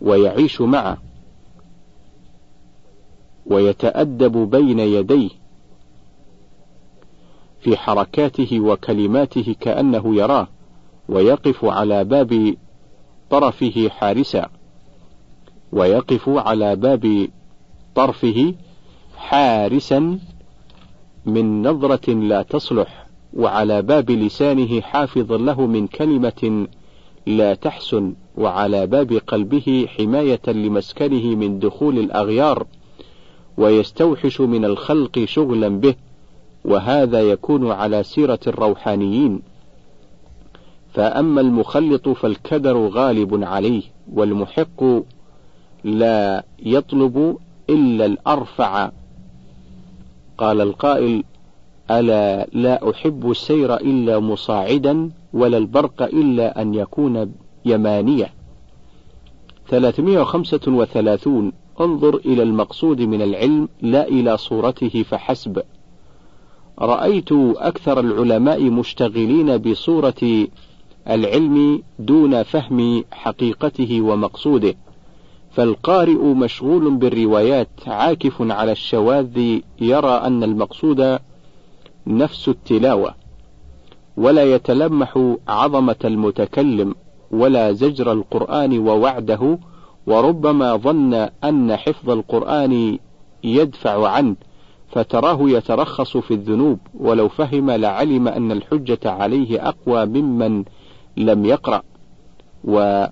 ويعيش 0.00 0.60
معه. 0.60 0.98
ويتأدب 3.46 4.50
بين 4.50 4.78
يديه. 4.78 5.41
في 7.62 7.76
حركاته 7.76 8.60
وكلماته 8.60 9.54
كأنه 9.60 10.16
يراه 10.16 10.48
ويقف 11.08 11.64
على 11.64 12.04
باب 12.04 12.56
طرفه 13.30 13.88
حارسا. 13.88 14.48
ويقف 15.72 16.28
على 16.28 16.76
باب 16.76 17.28
طرفه 17.94 18.54
حارسا 19.16 20.18
من 21.26 21.62
نظرة 21.62 22.10
لا 22.10 22.42
تصلح 22.42 23.06
وعلى 23.34 23.82
باب 23.82 24.10
لسانه 24.10 24.80
حافظ 24.80 25.32
له 25.32 25.66
من 25.66 25.86
كلمة 25.86 26.66
لا 27.26 27.54
تحسن 27.54 28.14
وعلى 28.38 28.86
باب 28.86 29.12
قلبه 29.12 29.86
حماية 29.98 30.40
لمسكنه 30.46 31.36
من 31.36 31.58
دخول 31.58 31.98
الأغيار. 31.98 32.66
ويستوحش 33.56 34.40
من 34.40 34.64
الخلق 34.64 35.24
شغلا 35.24 35.68
به. 35.68 35.94
وهذا 36.64 37.20
يكون 37.20 37.70
على 37.70 38.02
سيرة 38.02 38.38
الروحانيين. 38.46 39.42
فأما 40.92 41.40
المخلط 41.40 42.08
فالكدر 42.08 42.88
غالب 42.88 43.44
عليه 43.44 43.82
والمحق 44.12 44.84
لا 45.84 46.44
يطلب 46.58 47.38
إلا 47.70 48.06
الأرفع. 48.06 48.90
قال 50.38 50.60
القائل 50.60 51.24
ألا 51.90 52.46
لا 52.52 52.90
أحب 52.90 53.30
السير 53.30 53.74
إلا 53.74 54.18
مصاعدا 54.18 55.10
ولا 55.32 55.58
البرق 55.58 56.02
إلا 56.02 56.62
أن 56.62 56.74
يكون 56.74 57.32
يمانية. 57.64 58.32
335 59.68 61.52
انظر 61.80 62.16
إلى 62.16 62.42
المقصود 62.42 63.00
من 63.00 63.22
العلم 63.22 63.68
لا 63.82 64.08
إلى 64.08 64.36
صورته 64.36 65.02
فحسب. 65.02 65.62
رأيت 66.82 67.32
أكثر 67.56 68.00
العلماء 68.00 68.62
مشتغلين 68.62 69.58
بصورة 69.58 70.46
العلم 71.10 71.82
دون 71.98 72.42
فهم 72.42 73.04
حقيقته 73.12 74.00
ومقصوده 74.00 74.74
فالقارئ 75.50 76.22
مشغول 76.24 76.94
بالروايات 76.94 77.68
عاكف 77.86 78.42
على 78.42 78.72
الشواذ 78.72 79.38
يرى 79.80 80.10
أن 80.10 80.42
المقصود 80.42 81.18
نفس 82.06 82.48
التلاوة 82.48 83.14
ولا 84.16 84.54
يتلمح 84.54 85.36
عظمة 85.48 85.96
المتكلم 86.04 86.94
ولا 87.30 87.72
زجر 87.72 88.12
القرآن 88.12 88.78
ووعده 88.78 89.58
وربما 90.06 90.76
ظن 90.76 91.28
أن 91.44 91.76
حفظ 91.76 92.10
القرآن 92.10 92.98
يدفع 93.44 94.08
عنه. 94.08 94.36
فتراه 94.92 95.38
يترخص 95.40 96.16
في 96.16 96.34
الذنوب 96.34 96.78
ولو 96.94 97.28
فهم 97.28 97.70
لعلم 97.70 98.28
أن 98.28 98.52
الحجة 98.52 99.10
عليه 99.10 99.68
أقوى 99.68 100.06
ممن 100.06 100.64
لم 101.16 101.44
يقرأ. 101.44 101.82
و 102.64 103.06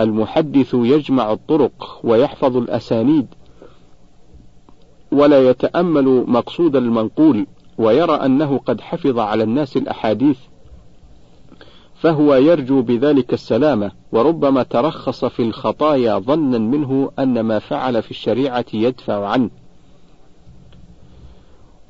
المحدث 0.00 0.74
يجمع 0.74 1.32
الطرق 1.32 2.00
ويحفظ 2.04 2.56
الأسانيد 2.56 3.26
ولا 5.12 5.50
يتأمل 5.50 6.24
مقصود 6.28 6.76
المنقول 6.76 7.46
ويرى 7.78 8.12
أنه 8.12 8.58
قد 8.58 8.80
حفظ 8.80 9.18
على 9.18 9.42
الناس 9.42 9.76
الأحاديث 9.76 10.38
فهو 11.94 12.34
يرجو 12.34 12.82
بذلك 12.82 13.32
السلامة. 13.32 13.90
وربما 14.12 14.62
ترخص 14.62 15.24
في 15.24 15.42
الخطايا 15.42 16.18
ظنا 16.18 16.58
منه 16.58 17.10
أن 17.18 17.40
ما 17.40 17.58
فعل 17.58 18.02
في 18.02 18.10
الشريعة 18.10 18.64
يدفع 18.74 19.26
عنه. 19.26 19.50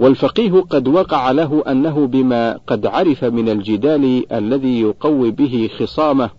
والفقيه 0.01 0.61
قد 0.61 0.89
وقع 0.89 1.31
له 1.31 1.63
أنه 1.69 2.07
بما 2.07 2.59
قد 2.67 2.87
عرف 2.87 3.25
من 3.25 3.49
الجدال 3.49 4.33
الذي 4.33 4.81
يقوي 4.81 5.31
به 5.31 5.71
خصامه 5.79 6.31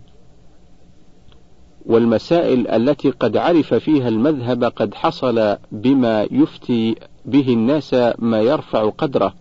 والمسائل 1.86 2.68
التي 2.68 3.10
قد 3.10 3.36
عرف 3.36 3.74
فيها 3.74 4.08
المذهب 4.08 4.64
قد 4.64 4.94
حصل 4.94 5.56
بما 5.72 6.26
يفتي 6.30 6.96
به 7.24 7.48
الناس 7.48 7.96
ما 8.18 8.40
يرفع 8.40 8.90
قدره 8.90 9.34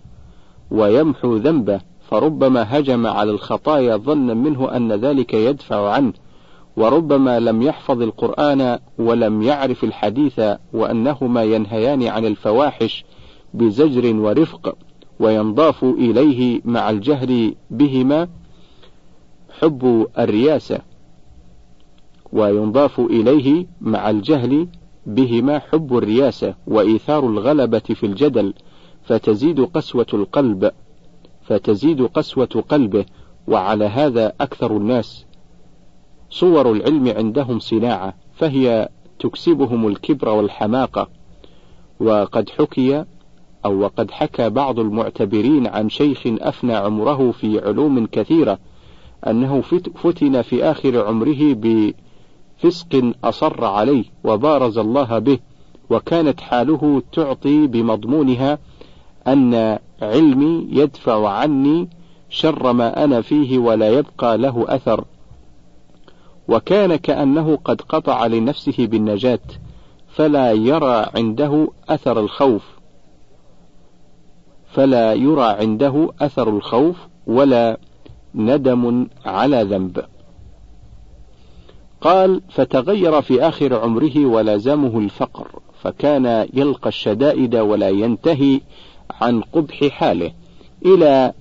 ويمحو 0.72 1.36
ذنبه 1.36 1.82
فربما 2.10 2.80
هجم 2.80 3.08
على 3.08 3.32
الخطايا 3.32 3.98
ظنا 3.98 4.34
منه 4.34 4.76
أن 4.76 4.92
ذلك 4.92 5.34
يدفع 5.34 5.90
عنه 5.92 6.14
وربما 6.78 7.40
لم 7.40 7.62
يحفظ 7.62 8.02
القرآن 8.02 8.80
ولم 9.00 9.42
يعرف 9.42 9.84
الحديث 9.84 10.42
وأنهما 10.74 11.44
ينهيان 11.44 12.04
عن 12.04 12.26
الفواحش 12.26 13.06
بزجر 13.54 14.16
ورفق 14.16 14.78
وينضاف 15.20 15.84
إليه 15.84 16.62
مع 16.66 16.90
الجهر 16.90 17.52
بهما 17.70 18.28
حب 19.60 20.08
الرياسة 20.20 20.80
وينضاف 22.34 23.00
إليه 23.00 23.66
مع 23.82 24.10
الجهل 24.10 24.68
بهما 25.06 25.60
حب 25.60 25.98
الرياسة 25.98 26.56
وإيثار 26.68 27.26
الغلبة 27.26 27.80
في 27.80 28.06
الجدل 28.06 28.54
فتزيد 29.04 29.60
قسوة 29.60 30.06
القلب 30.14 30.72
فتزيد 31.42 32.02
قسوة 32.02 32.64
قلبه 32.70 33.06
وعلى 33.48 33.86
هذا 33.86 34.34
أكثر 34.42 34.78
الناس. 34.78 35.26
صور 36.30 36.72
العلم 36.72 37.08
عندهم 37.08 37.60
صناعة 37.60 38.14
فهي 38.34 38.90
تكسبهم 39.20 39.88
الكبر 39.88 40.30
والحماقة 40.30 41.10
وقد 42.00 42.50
حكي 42.50 43.06
أو 43.66 43.80
وقد 43.80 44.12
حكى 44.12 44.50
بعض 44.50 44.80
المعتبرين 44.80 45.68
عن 45.68 45.90
شيخ 45.90 46.22
أفنى 46.26 46.74
عمره 46.74 47.32
في 47.32 47.60
علوم 47.60 48.06
كثيرة 48.06 48.60
أنه 49.28 49.62
فتن 50.04 50.42
في 50.42 50.64
آخر 50.64 51.08
عمره 51.08 51.38
بفسق 52.64 53.14
أصر 53.24 53.66
عليه 53.66 54.04
وبارز 54.24 54.78
الله 54.78 55.20
به 55.20 55.40
وكانت 55.90 56.42
حاله 56.42 57.04
تعطي 57.14 57.68
بمضمونها 57.68 58.60
أن 59.28 59.80
علمي 60.02 60.68
يدفع 60.72 61.30
عني 61.30 61.90
شر 62.30 62.74
ما 62.74 63.04
أنا 63.04 63.22
فيه 63.22 63.60
ولا 63.60 63.90
يبقى 63.90 64.38
له 64.38 64.66
أثر 64.68 65.06
وكان 66.48 66.96
كأنه 66.96 67.56
قد 67.66 67.82
قطع 67.82 68.26
لنفسه 68.26 68.88
بالنجاة 68.88 69.40
فلا 70.08 70.52
يرى 70.52 71.06
عنده 71.16 71.68
أثر 71.90 72.20
الخوف. 72.20 72.81
فلا 74.74 75.14
يرى 75.14 75.44
عنده 75.44 76.10
أثر 76.22 76.50
الخوف 76.50 76.98
ولا 77.28 77.78
ندم 78.36 79.08
على 79.26 79.64
ذنب. 79.64 80.06
قال 82.02 82.42
فتغير 82.50 83.22
في 83.22 83.48
آخر 83.48 83.80
عمره 83.80 84.26
ولازمه 84.26 85.00
الفقر 85.00 85.48
فكان 85.82 86.48
يلقى 86.54 86.90
الشدائد 86.90 87.56
ولا 87.56 87.90
ينتهي 87.90 88.62
عن 89.22 89.42
قبح 89.42 89.88
حاله 89.88 90.32
إلى 90.86 91.34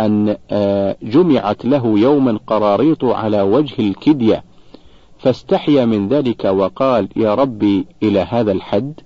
أن 0.00 0.36
آه، 0.50 0.96
جمعت 1.02 1.64
له 1.64 1.98
يوما 1.98 2.38
قراريط 2.46 3.04
على 3.04 3.42
وجه 3.42 3.88
الكدية 3.88 4.44
فاستحيا 5.18 5.84
من 5.84 6.08
ذلك 6.08 6.44
وقال 6.44 7.08
يا 7.16 7.34
ربي 7.34 7.86
إلى 8.02 8.20
هذا 8.20 8.52
الحد؟ 8.52 9.00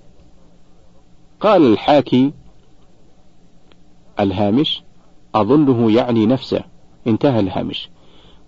قال 1.39 1.73
الحاكي 1.73 2.33
الهامش 4.19 4.83
أظنه 5.35 5.91
يعني 5.91 6.25
نفسه. 6.25 6.61
انتهى 7.07 7.39
الهامش. 7.39 7.89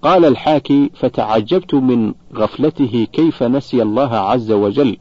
قال 0.02 0.26
الحاكي 0.26 0.92
فتعجبت 0.94 1.74
من 1.74 2.14
غفلته 2.36 3.08
كيف 3.14 3.44
نسي 3.44 3.82
الله 3.82 4.16
عز 4.16 4.52
وجل 4.52 4.98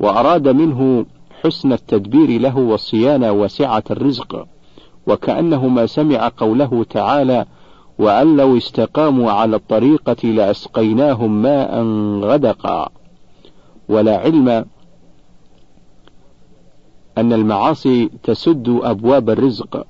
وأراد 0.00 0.48
منه 0.48 1.06
حسن 1.42 1.72
التدبير 1.72 2.40
له 2.40 2.56
والصيانة 2.58 3.32
وسعة 3.32 3.84
الرزق 3.90 4.46
وكأنه 5.06 5.68
ما 5.68 5.86
سمع 5.86 6.30
قوله 6.36 6.84
تعالى 6.90 7.46
وأن 7.98 8.36
لو 8.36 8.56
استقاموا 8.56 9.32
على 9.32 9.56
الطريقة 9.56 10.28
لأسقيناهم 10.28 11.42
ماء 11.42 11.82
غدقا 12.20 12.88
ولا 13.88 14.18
علم 14.18 14.48
أن 17.18 17.32
المعاصي 17.32 18.10
تسد 18.22 18.80
أبواب 18.82 19.30
الرزق. 19.30 19.86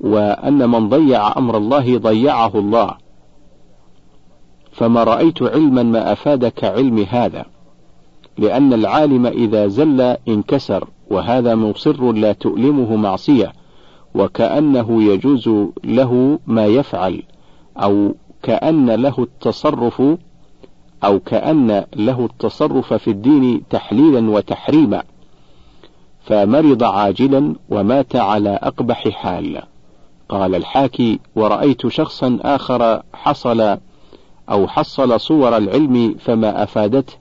وأن 0.00 0.70
من 0.70 0.88
ضيع 0.88 1.38
أمر 1.38 1.56
الله 1.56 1.98
ضيعه 1.98 2.52
الله. 2.54 2.94
فما 4.72 5.04
رأيت 5.04 5.42
علما 5.42 5.82
ما 5.82 6.12
أفاد 6.12 6.46
كعلم 6.46 7.06
هذا 7.10 7.44
لأن 8.38 8.72
العالم 8.72 9.26
إذا 9.26 9.66
زل 9.66 10.00
انكسر 10.28 10.88
وهذا 11.10 11.54
مصر 11.54 12.12
لا 12.12 12.32
تؤلمه 12.32 12.96
معصية 12.96 13.52
وكأنه 14.14 15.02
يجوز 15.02 15.50
له 15.84 16.38
ما 16.46 16.66
يفعل 16.66 17.22
أو 17.76 18.14
كأن 18.42 18.90
له 18.90 19.14
التصرف 19.18 20.02
أو 21.04 21.18
كأن 21.20 21.84
له 21.96 22.24
التصرف 22.24 22.94
في 22.94 23.10
الدين 23.10 23.62
تحليلا 23.70 24.30
وتحريما. 24.30 25.02
فمرض 26.20 26.82
عاجلا 26.82 27.54
ومات 27.70 28.16
على 28.16 28.50
أقبح 28.62 29.08
حال. 29.08 29.62
قال 30.28 30.54
الحاكي 30.54 31.20
ورأيت 31.36 31.86
شخصا 31.86 32.38
آخر 32.42 33.02
حصل 33.12 33.78
أو 34.50 34.68
حصل 34.68 35.20
صور 35.20 35.56
العلم 35.56 36.14
فما 36.18 36.62
أفادته 36.62 37.14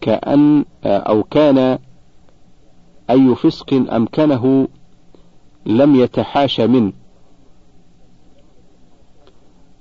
كأن 0.00 0.64
أو 0.84 1.22
كان 1.22 1.78
أي 3.10 3.34
فسق 3.34 3.74
أمكنه 3.74 4.68
لم 5.66 5.96
يتحاش 5.96 6.60
منه 6.60 6.92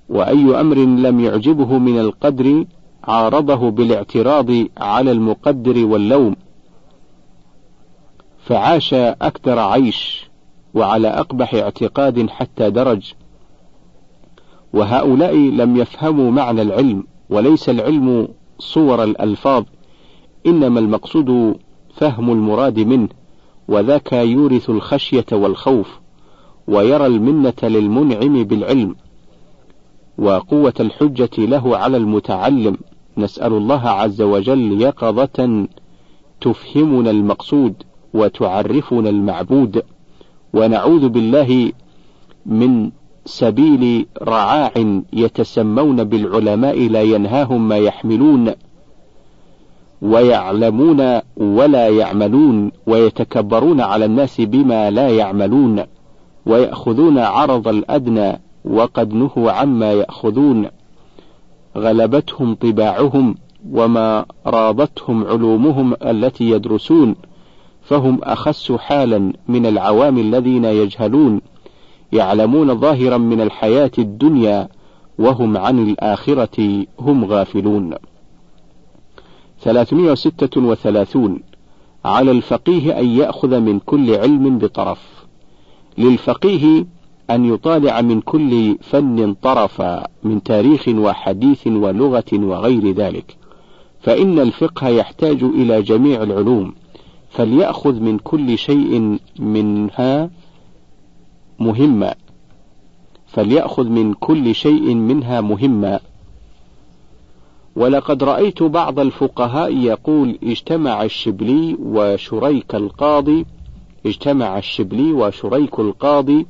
وأي 0.10 0.62
أمر 0.62 0.76
لم 0.78 1.20
يعجبه 1.20 1.78
من 1.78 2.00
القدر 2.00 2.66
عارضه 3.04 3.72
بالاعتراض 3.72 4.52
على 4.78 5.12
المقدر 5.12 5.86
واللوم 5.86 6.36
فعاش 8.46 8.94
أكثر 8.94 9.60
عيش. 9.60 10.29
وعلى 10.74 11.08
أقبح 11.08 11.54
اعتقاد 11.54 12.30
حتى 12.30 12.70
درج. 12.70 13.14
وهؤلاء 14.74 15.36
لم 15.36 15.78
يفهموا 15.78 16.32
معنى 16.32 16.62
العلم 16.62 17.04
وليس 17.30 17.70
العلم 17.70 18.28
صور 18.60 19.04
الألفاظ 19.04 19.64
إنما 20.46 20.80
المقصود 20.80 21.56
فهم 21.94 22.32
المراد 22.32 22.80
منه 22.80 23.10
وذاك 23.68 24.14
يورث 24.14 24.70
الخشية 24.70 25.26
والخوف 25.32 26.00
ويرى 26.68 27.06
المنة 27.06 27.54
للمنعم 27.64 28.44
بالعلم. 28.44 28.96
وقوة 30.18 30.74
الحجة 30.80 31.30
له 31.38 31.78
على 31.78 31.98
المتعلم 31.98 32.78
نسأل 33.18 33.54
الله 33.54 33.90
عز 33.90 34.22
وجل 34.22 34.82
يقظة 34.82 35.68
تفهمنا 36.42 37.10
المقصود 37.10 37.74
وتعرفنا 38.14 39.10
المعبود. 39.10 39.84
ونعوذ 40.54 41.10
بالله 41.10 41.72
من 42.46 42.92
سبيل 43.26 44.06
رعاع 44.22 44.72
يتسمون 45.14 46.04
بالعلماء 46.04 46.88
لا 46.88 47.02
ينهاهم 47.02 47.68
ما 47.68 47.78
يحملون 47.78 48.52
ويعلمون 50.02 51.20
ولا 51.38 51.88
يعملون 51.88 52.72
ويتكبرون 52.88 53.82
على 53.82 54.06
الناس 54.06 54.42
بما 54.42 54.92
لا 54.92 55.10
يعملون 55.10 55.84
ويأخذون 56.46 57.18
عرض 57.18 57.68
الأدنى 57.68 58.40
وقد 58.66 59.14
نهوا 59.14 59.52
عما 59.52 59.94
يأخذون 59.94 60.68
غلبتهم 61.78 62.56
طباعهم 62.56 63.36
وما 63.72 64.26
راضتهم 64.46 65.26
علومهم 65.26 65.94
التي 66.04 66.50
يدرسون 66.50 67.16
فهم 67.90 68.20
أخس 68.24 68.72
حالا 68.72 69.34
من 69.48 69.66
العوام 69.66 70.18
الذين 70.18 70.66
يجهلون 70.66 71.42
يعلمون 72.12 72.80
ظاهرا 72.80 73.18
من 73.18 73.42
الحياة 73.42 73.92
الدنيا 73.98 74.68
وهم 75.20 75.58
عن 75.58 75.80
الآخرة 75.90 76.86
هم 77.00 77.26
غافلون. 77.26 77.94
336 79.60 81.40
على 82.06 82.32
الفقيه 82.32 83.00
أن 83.00 83.06
يأخذ 83.06 83.60
من 83.60 83.80
كل 83.80 84.16
علم 84.16 84.58
بطرف. 84.58 85.26
للفقيه 85.98 86.86
أن 87.30 87.54
يطالع 87.54 88.02
من 88.02 88.22
كل 88.22 88.78
فن 88.82 89.34
طرفا 89.34 90.08
من 90.24 90.44
تاريخ 90.44 90.88
وحديث 90.88 91.68
ولغة 91.68 92.34
وغير 92.34 92.92
ذلك، 92.92 93.38
فإن 94.02 94.40
الفقه 94.40 94.88
يحتاج 94.88 95.44
إلى 95.44 95.82
جميع 95.82 96.24
العلوم، 96.24 96.74
فليأخذ 97.30 98.00
من 98.00 98.18
كل 98.20 98.58
شيء 98.58 99.20
منها 99.40 100.30
مهما، 101.60 102.16
فليأخذ 103.28 103.90
من 103.90 104.14
كل 104.14 104.56
شيء 104.56 104.96
منها 104.96 105.42
مهما. 105.42 106.00
ولقد 107.76 108.24
رأيت 108.24 108.64
بعض 108.64 109.00
الفقهاء 109.00 109.78
يقول 109.78 110.38
اجتمع 110.44 111.04
الشبلي 111.04 111.78
وشريك 111.80 112.76
القاضي 112.76 113.46
اجتمع 114.06 114.58
الشبلي 114.58 115.14
وشريك 115.14 115.80
القاضي 115.80 116.46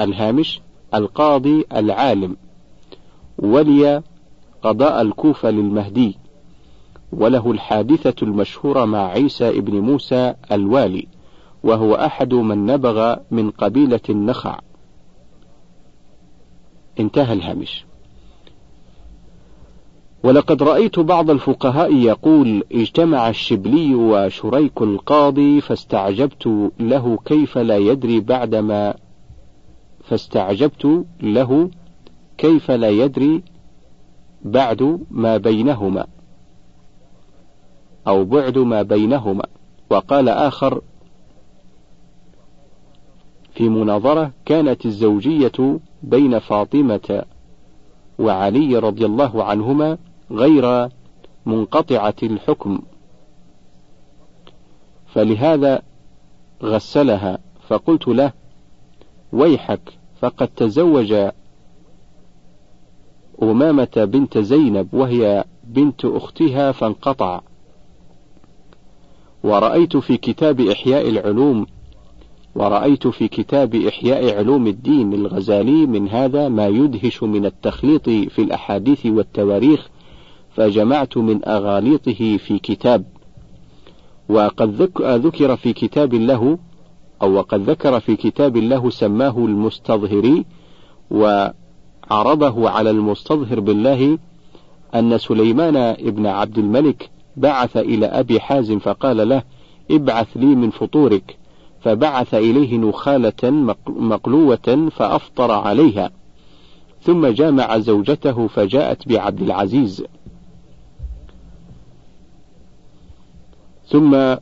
الهامش 0.00 0.60
القاضي 0.94 1.64
العالم. 1.72 2.36
ولي 3.38 4.02
قضاء 4.62 5.02
الكوفة 5.02 5.50
للمهدي. 5.50 6.16
وله 7.12 7.50
الحادثة 7.50 8.14
المشهورة 8.22 8.84
مع 8.84 9.06
عيسى 9.06 9.48
ابن 9.48 9.80
موسى 9.80 10.34
الوالي 10.52 11.06
وهو 11.62 11.94
أحد 11.94 12.34
من 12.34 12.66
نبغ 12.66 13.16
من 13.30 13.50
قبيلة 13.50 14.00
النخع. 14.10 14.58
انتهى 17.00 17.32
الهامش. 17.32 17.84
ولقد 20.22 20.62
رأيت 20.62 20.98
بعض 20.98 21.30
الفقهاء 21.30 21.94
يقول 21.94 22.64
اجتمع 22.72 23.28
الشبلي 23.28 23.94
وشريك 23.94 24.82
القاضي 24.82 25.60
فاستعجبت 25.60 26.70
له 26.80 27.18
كيف 27.24 27.58
لا 27.58 27.76
يدري 27.76 28.20
بعدما 28.20 28.94
فاستعجبت 30.04 31.04
له 31.20 31.70
كيف 32.38 32.70
لا 32.70 32.88
يدري 32.88 33.42
بعد 34.44 35.00
ما 35.10 35.36
بينهما. 35.36 36.06
أو 38.08 38.24
بعد 38.24 38.58
ما 38.58 38.82
بينهما. 38.82 39.44
وقال 39.90 40.28
آخر 40.28 40.80
في 43.54 43.68
مناظرة 43.68 44.32
كانت 44.44 44.86
الزوجية 44.86 45.80
بين 46.02 46.38
فاطمة 46.38 47.24
وعلي 48.18 48.78
رضي 48.78 49.06
الله 49.06 49.44
عنهما 49.44 49.98
غير 50.30 50.88
منقطعة 51.46 52.14
الحكم. 52.22 52.82
فلهذا 55.06 55.82
غسلها. 56.62 57.38
فقلت 57.68 58.08
له 58.08 58.32
ويحك 59.32 59.98
فقد 60.20 60.48
تزوج 60.48 61.14
أمامة 63.42 63.88
بنت 63.96 64.38
زينب 64.38 64.94
وهي 64.94 65.44
بنت 65.64 66.04
أختها 66.04 66.72
فانقطع. 66.72 67.40
ورأيت 69.44 69.96
في 69.96 70.16
كتاب 70.16 70.60
إحياء 70.60 71.08
العلوم 71.08 71.66
ورأيت 72.54 73.06
في 73.06 73.28
كتاب 73.28 73.74
إحياء 73.74 74.36
علوم 74.38 74.66
الدين 74.66 75.14
الغزالي 75.14 75.86
من 75.86 76.08
هذا 76.08 76.48
ما 76.48 76.66
يدهش 76.66 77.22
من 77.22 77.46
التخليط 77.46 78.08
في 78.08 78.38
الأحاديث 78.38 79.06
والتواريخ 79.06 79.88
فجمعت 80.54 81.16
من 81.16 81.48
أغاليطه 81.48 82.36
في 82.36 82.58
كتاب. 82.58 83.04
وقد 84.28 84.98
ذكر 85.02 85.56
في 85.56 85.72
كتاب 85.72 86.14
له 86.14 86.58
أو 87.22 87.32
وقد 87.32 87.70
ذكر 87.70 88.00
في 88.00 88.16
كتاب 88.16 88.56
له 88.56 88.90
سماه 88.90 89.38
المستظهري 89.38 90.44
وعرضه 91.10 92.70
على 92.70 92.90
المستظهر 92.90 93.60
بالله 93.60 94.18
أن 94.94 95.18
سليمان 95.18 95.76
ابن 95.76 96.26
عبد 96.26 96.58
الملك 96.58 97.10
بعث 97.36 97.76
إلى 97.76 98.06
أبي 98.06 98.40
حازم 98.40 98.78
فقال 98.78 99.28
له 99.28 99.42
ابعث 99.90 100.36
لي 100.36 100.46
من 100.46 100.70
فطورك. 100.70 101.36
فبعث 101.80 102.34
إليه 102.34 102.78
نخالة 102.78 103.50
مقلوة 103.86 104.90
فأفطر 104.96 105.50
عليها. 105.50 106.10
ثم 107.02 107.26
جامع 107.26 107.78
زوجته 107.78 108.46
فجاءت 108.46 109.08
بعبد 109.08 109.42
العزيز. 109.42 110.04
ثم 113.88 114.36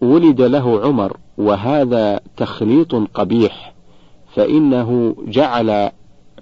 ولد 0.00 0.40
له 0.40 0.80
عمر 0.80 1.16
وهذا 1.38 2.20
تخليط 2.36 2.94
قبيح 2.94 3.74
فإنه 4.34 5.16
جعل 5.26 5.90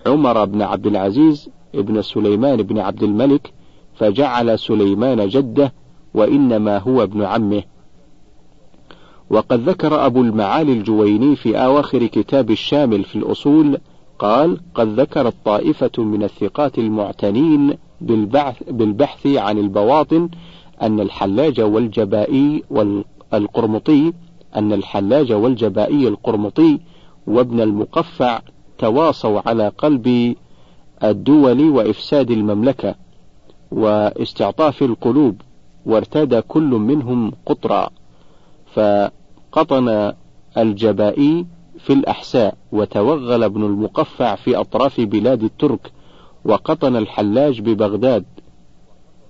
عمر 0.07 0.44
بن 0.44 0.62
عبد 0.62 0.87
العزيز 0.87 1.51
ابن 1.75 2.03
سليمان 2.03 2.62
بن 2.62 2.79
عبد 2.79 3.03
الملك 3.03 3.53
فجعل 3.97 4.59
سليمان 4.59 5.29
جده 5.29 5.73
وإنما 6.18 6.78
هو 6.78 7.02
ابن 7.02 7.22
عمه. 7.22 7.62
وقد 9.31 9.68
ذكر 9.68 10.07
أبو 10.07 10.20
المعالي 10.20 10.72
الجويني 10.72 11.37
في 11.37 11.57
أواخر 11.57 12.07
كتاب 12.07 12.50
الشامل 12.50 13.04
في 13.04 13.16
الأصول 13.16 13.78
قال 14.18 14.61
قد 14.74 15.00
ذكرت 15.00 15.35
طائفة 15.44 15.90
من 15.98 16.22
الثقات 16.22 16.78
المعتنين 16.78 17.74
بالبحث, 18.00 18.62
بالبحث 18.70 19.26
عن 19.26 19.59
البواطن 19.59 20.28
أن 20.83 21.00
الحلاج 21.00 21.61
والجبائي 21.61 22.62
والقرمطي 22.70 24.12
أن 24.57 24.72
الحلاج 24.72 25.33
والجبائي 25.33 26.09
القرمطي 26.09 26.78
وابن 27.26 27.61
المقفع 27.61 28.40
تواصوا 28.78 29.40
على 29.46 29.68
قلب 29.68 30.37
الدول 31.04 31.70
وإفساد 31.70 32.31
المملكة 32.31 32.94
واستعطاف 33.72 34.83
القلوب. 34.83 35.42
وارتدى 35.88 36.40
كل 36.40 36.70
منهم 36.70 37.33
قطرا 37.46 37.90
فقطن 38.74 40.12
الجبائي 40.59 41.46
في 41.79 41.92
الأحساء 41.92 42.55
وتوغل 42.72 43.42
ابن 43.42 43.64
المقفع 43.64 44.35
في 44.35 44.57
أطراف 44.57 45.01
بلاد 45.01 45.42
الترك 45.42 45.92
وقطن 46.44 46.96
الحلاج 46.96 47.61
ببغداد 47.61 48.24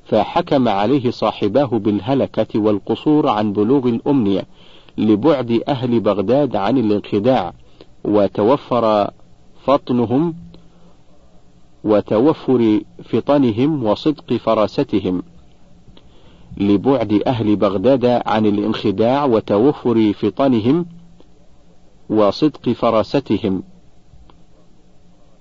فحكم 0.05 0.69
عليه 0.69 1.11
صاحباه 1.11 1.67
بالهلكة 1.67 2.61
والقصور 2.61 3.29
عن 3.29 3.53
بلوغ 3.53 3.89
الأمنية 3.89 4.47
لبعد 4.99 5.63
أهل 5.69 6.01
بغداد 6.01 6.57
عن 6.57 6.79
الانخداع 6.79 7.53
وتوفر 8.05 9.11
فطنهم 9.65 10.35
وتوفر 11.85 12.81
فطنهم 13.05 13.85
وصدق 13.85 14.33
فراستهم 14.33 15.23
لبعد 16.57 17.23
أهل 17.27 17.57
بغداد 17.57 18.05
عن 18.27 18.47
الانخداع 18.47 19.25
وتوفر 19.25 20.13
فطنهم 20.13 20.87
وصدق 22.11 22.69
فراستهم. 22.69 23.63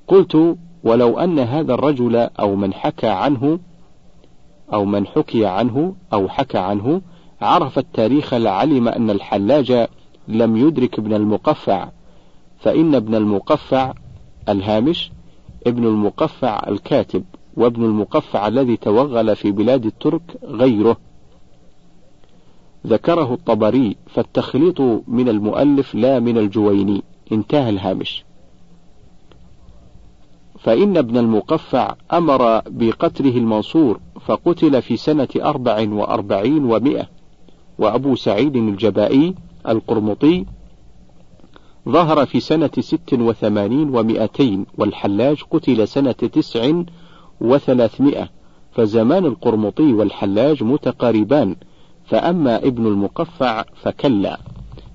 قلت 0.07 0.57
ولو 0.83 1.19
أن 1.19 1.39
هذا 1.39 1.73
الرجل 1.73 2.15
أو 2.15 2.55
من 2.55 2.73
حكى 2.73 3.07
عنه 3.07 3.59
أو 4.73 4.85
من 4.85 5.07
حكي 5.07 5.45
عنه 5.45 5.95
أو 6.13 6.29
حكى 6.29 6.57
عنه 6.57 7.01
عرف 7.41 7.79
التاريخ 7.79 8.33
لعلم 8.33 8.87
أن 8.87 9.09
الحلاج 9.09 9.87
لم 10.27 10.57
يدرك 10.57 10.99
ابن 10.99 11.13
المقفع 11.13 11.89
فإن 12.59 12.95
ابن 12.95 13.15
المقفع 13.15 13.93
الهامش 14.49 15.11
ابن 15.67 15.85
المقفع 15.85 16.63
الكاتب. 16.67 17.23
وابن 17.57 17.83
المقفع 17.83 18.47
الذي 18.47 18.77
توغل 18.77 19.35
في 19.35 19.51
بلاد 19.51 19.85
الترك 19.85 20.37
غيره. 20.43 20.97
ذكره 22.87 23.33
الطبري 23.33 23.95
فالتخليط 24.07 24.81
من 25.07 25.29
المؤلف 25.29 25.95
لا 25.95 26.19
من 26.19 26.37
الجويني. 26.37 27.03
انتهى 27.31 27.69
الهامش. 27.69 28.23
فإن 30.59 30.97
ابن 30.97 31.17
المقفع 31.17 31.95
أمر 32.13 32.61
بقتله 32.67 33.37
المنصور 33.37 33.99
فقتل 34.25 34.81
في 34.81 34.97
سنة 34.97 35.27
أربع 35.35 35.87
وأربعين 35.89 36.65
ومئة. 36.65 37.07
وأبو 37.79 38.15
سعيد 38.15 38.55
الجبائي 38.55 39.35
القرمطي 39.67 40.45
ظهر 41.89 42.25
في 42.25 42.39
سنة 42.39 42.69
ست 42.79 43.13
وثمانين 43.13 43.95
ومئتين 43.95 44.65
والحلاج 44.77 45.43
قتل 45.51 45.87
سنة 45.87 46.11
تسع 46.11 46.81
وثلاثمائة 47.41 48.29
فزمان 48.71 49.25
القرمطي 49.25 49.93
والحلاج 49.93 50.63
متقاربان 50.63 51.55
فأما 52.05 52.57
ابن 52.57 52.87
المقفع 52.87 53.63
فكلا. 53.81 54.39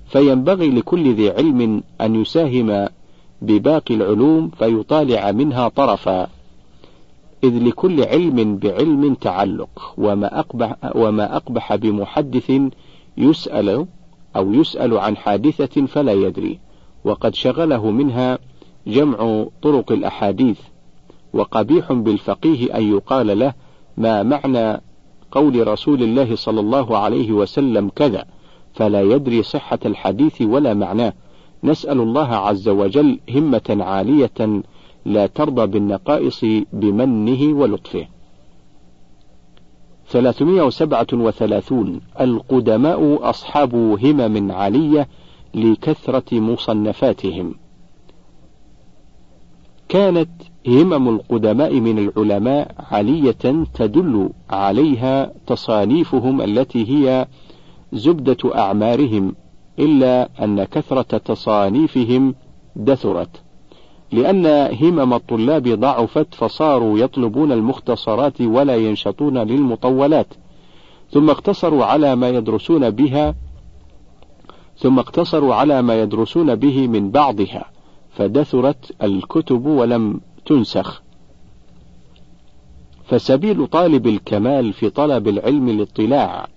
فينبغي 0.07 0.69
لكل 0.69 1.13
ذي 1.13 1.29
علم 1.29 1.83
أن 2.01 2.15
يساهم 2.15 2.87
بباقي 3.41 3.95
العلوم 3.95 4.49
فيطالع 4.49 5.31
منها 5.31 5.67
طرفا. 5.67 6.27
إذ 7.43 7.63
لكل 7.63 8.03
علم 8.03 8.57
بعلم 8.57 9.13
تعلق 9.13 9.93
وما 9.97 10.39
أقبح, 10.39 10.75
وما 10.95 11.35
أقبح 11.35 11.75
بمحدث 11.75 12.51
يسأل 13.17 13.85
أو 14.35 14.53
يسأل 14.53 14.97
عن 14.97 15.17
حادثة 15.17 15.85
فلا 15.85 16.13
يدري. 16.13 16.59
وقد 17.03 17.35
شغله 17.35 17.91
منها 17.91 18.39
جمع 18.87 19.45
طرق 19.61 19.91
الأحاديث. 19.91 20.59
وقبيح 21.33 21.93
بالفقيه 21.93 22.77
أن 22.77 22.93
يقال 22.93 23.39
له 23.39 23.53
ما 23.97 24.23
معنى 24.23 24.81
قول 25.31 25.67
رسول 25.67 26.03
الله 26.03 26.35
صلى 26.35 26.59
الله 26.59 26.97
عليه 26.97 27.31
وسلم 27.31 27.89
كذا 27.89 28.25
فلا 28.73 29.01
يدري 29.01 29.43
صحة 29.43 29.79
الحديث 29.85 30.41
ولا 30.41 30.73
معناه. 30.73 31.13
نسأل 31.63 31.99
الله 32.01 32.27
عز 32.27 32.69
وجل 32.69 33.19
همة 33.29 33.77
عالية 33.79 34.61
لا 35.05 35.27
ترضى 35.27 35.65
بالنقائص 35.65 36.45
بمنه 36.73 37.59
ولطفه. 37.59 38.07
337 40.07 42.01
القدماء 42.21 43.29
أصحاب 43.29 43.75
همم 43.75 44.51
عالية 44.51 45.07
لكثرة 45.53 46.39
مصنفاتهم. 46.39 47.55
كانت 49.89 50.29
همم 50.67 51.09
القدماء 51.09 51.79
من 51.79 51.99
العلماء 51.99 52.75
عالية 52.91 53.65
تدل 53.73 54.29
عليها 54.49 55.31
تصانيفهم 55.47 56.41
التي 56.41 56.89
هي 56.89 57.27
زبدة 57.93 58.55
أعمارهم 58.55 59.35
إلا 59.79 60.29
أن 60.43 60.63
كثرة 60.63 61.17
تصانيفهم 61.17 62.35
دثرت. 62.75 63.41
لأن 64.11 64.45
همم 64.81 65.13
الطلاب 65.13 65.67
ضعفت 65.67 66.35
فصاروا 66.35 66.99
يطلبون 66.99 67.51
المختصرات 67.51 68.41
ولا 68.41 68.75
ينشطون 68.75 69.37
للمطولات. 69.37 70.27
ثم 71.11 71.29
اقتصروا 71.29 71.85
على 71.85 72.15
ما 72.15 72.29
يدرسون 72.29 72.89
بها 72.89 73.35
ثم 74.77 74.99
اقتصروا 74.99 75.55
على 75.55 75.81
ما 75.81 76.01
يدرسون 76.01 76.55
به 76.55 76.87
من 76.87 77.11
بعضها 77.11 77.65
فدثرت 78.11 79.03
الكتب 79.03 79.65
ولم 79.65 80.21
تنسخ. 80.45 81.01
فسبيل 83.05 83.67
طالب 83.67 84.07
الكمال 84.07 84.73
في 84.73 84.89
طلب 84.89 85.27
العلم 85.27 85.69
الاطلاع. 85.69 86.47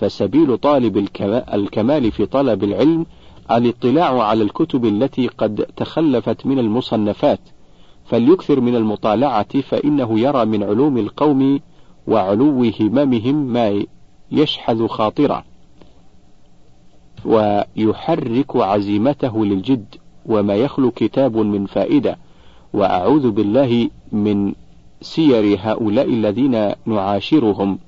فسبيل 0.00 0.58
طالب 0.58 1.08
الكمال 1.54 2.12
في 2.12 2.26
طلب 2.26 2.64
العلم 2.64 3.06
الاطلاع 3.50 4.22
على 4.22 4.42
الكتب 4.42 4.84
التي 4.84 5.28
قد 5.28 5.66
تخلفت 5.76 6.46
من 6.46 6.58
المصنفات. 6.58 7.40
فليكثر 8.04 8.60
من 8.60 8.76
المطالعة 8.76 9.60
فإنه 9.60 10.20
يرى 10.20 10.44
من 10.44 10.62
علوم 10.62 10.98
القوم 10.98 11.60
وعلو 12.06 12.70
هممهم 12.80 13.34
ما 13.34 13.84
يشحذ 14.32 14.86
خاطره 14.86 15.44
ويحرك 17.24 18.56
عزيمته 18.56 19.44
للجد. 19.44 19.94
وما 20.26 20.54
يخلو 20.54 20.90
كتاب 20.90 21.36
من 21.36 21.66
فائدة. 21.66 22.18
وأعوذ 22.74 23.30
بالله 23.30 23.90
من 24.12 24.54
سير 25.00 25.58
هؤلاء 25.60 26.08
الذين 26.08 26.72
نعاشرهم. 26.86 27.78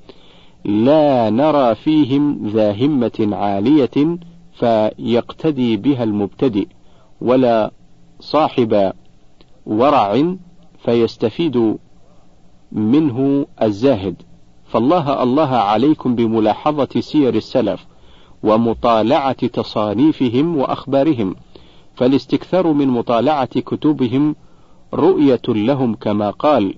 لا 0.64 1.30
نرى 1.30 1.74
فيهم 1.74 2.48
ذا 2.48 2.72
همة 2.72 3.28
عالية 3.32 4.18
فيقتدي 4.52 5.76
بها 5.76 6.04
المبتدئ 6.04 6.66
ولا 7.20 7.70
صاحب 8.20 8.92
ورع 9.66 10.34
فيستفيد 10.78 11.76
منه 12.72 13.46
الزاهد. 13.62 14.22
فالله 14.64 15.22
الله 15.22 15.48
عليكم 15.48 16.14
بملاحظة 16.14 17.00
سير 17.00 17.34
السلف 17.34 17.86
ومطالعة 18.42 19.46
تصانيفهم 19.46 20.56
وأخبارهم 20.56 21.34
فالاستكثار 21.94 22.72
من 22.72 22.88
مطالعة 22.88 23.60
كتبهم 23.60 24.36
رؤية 24.94 25.42
لهم 25.48 25.94
كما 25.94 26.30
قال 26.30 26.74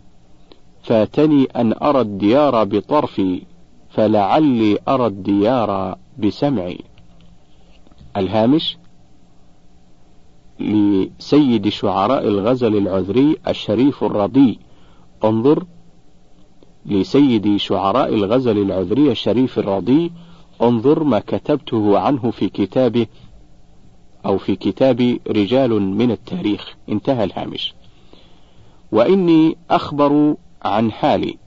فاتني 0.82 1.44
أن 1.44 1.72
أرى 1.82 2.00
الديار 2.00 2.64
بطرفي 2.64 3.42
فلعلي 3.90 4.78
أرى 4.88 5.06
الديار 5.06 5.98
بسمعي. 6.18 6.78
الهامش 8.16 8.76
لسيد 10.60 11.68
شعراء 11.68 12.28
الغزل 12.28 12.76
العذري 12.76 13.36
الشريف 13.48 14.04
الرضي. 14.04 14.58
انظر 15.24 15.64
لسيد 16.86 17.56
شعراء 17.56 18.14
الغزل 18.14 18.58
العذري 18.58 19.10
الشريف 19.10 19.58
الرضي 19.58 20.12
انظر 20.62 21.04
ما 21.04 21.18
كتبته 21.18 21.98
عنه 21.98 22.30
في 22.30 22.48
كتابه 22.48 23.06
أو 24.26 24.38
في 24.38 24.56
كتاب 24.56 25.18
رجال 25.28 25.82
من 25.82 26.10
التاريخ. 26.10 26.74
انتهى 26.88 27.24
الهامش. 27.24 27.74
وإني 28.92 29.56
أخبر 29.70 30.34
عن 30.62 30.92
حالي. 30.92 31.38